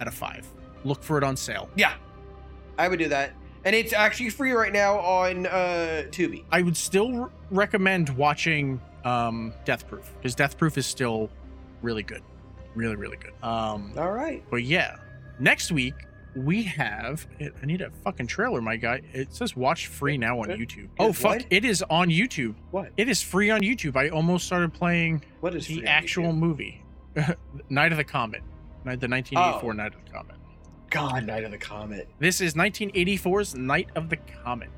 [0.00, 0.46] out of five.
[0.84, 1.68] Look for it on sale.
[1.76, 1.92] Yeah,
[2.78, 3.34] I would do that,
[3.66, 6.44] and it's actually free right now on uh Tubi.
[6.50, 11.28] I would still r- recommend watching um Death Proof because Death Proof is still
[11.82, 12.22] really good,
[12.74, 13.34] really really good.
[13.46, 14.42] Um, All right.
[14.50, 14.96] but yeah,
[15.38, 15.92] next week
[16.44, 17.26] we have.
[17.40, 19.02] I need a fucking trailer, my guy.
[19.12, 20.88] It says watch free now on YouTube.
[20.98, 21.36] Oh fuck!
[21.38, 21.46] what?
[21.50, 22.54] It is on YouTube.
[22.70, 22.90] What?
[22.96, 23.96] It is free on YouTube.
[23.96, 26.82] I almost started playing What is the actual movie,
[27.68, 28.42] Night of the Comet,
[28.84, 29.72] Night- the 1984 Oh.
[29.74, 30.36] Night of the Comet.
[30.90, 32.08] God, Night of the Comet.
[32.18, 34.70] This is 1984's Night of the Comet.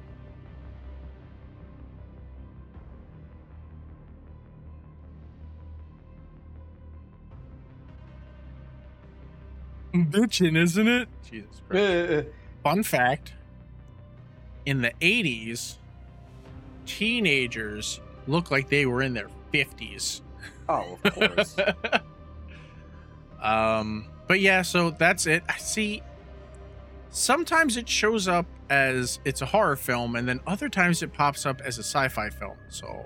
[9.95, 11.09] Bitchin', isn't it?
[11.31, 12.11] Jesus Christ.
[12.11, 12.23] Uh,
[12.63, 13.33] Fun fact
[14.67, 15.77] in the 80s,
[16.87, 20.21] teenagers looked like they were in their 50s.
[20.69, 21.57] oh, of course.
[23.43, 25.43] um, but yeah, so that's it.
[25.49, 26.03] I see.
[27.11, 31.45] Sometimes it shows up as it's a horror film, and then other times it pops
[31.45, 32.57] up as a sci-fi film.
[32.69, 33.05] So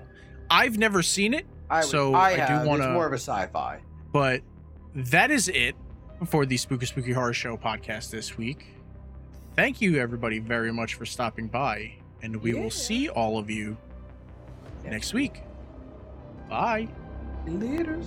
[0.49, 3.79] I've never seen it, I So, I, I do wanna- It's more of a sci-fi.
[4.11, 4.41] but
[4.93, 5.75] that is it
[6.25, 8.65] for the Spooky Spooky Horror Show podcast this week.
[9.55, 12.61] Thank you, everybody, very much for stopping by, and we Yeah.
[12.61, 13.77] will see all of you
[14.83, 15.41] next week.
[16.49, 16.87] Bye.
[17.47, 18.05] Leaders.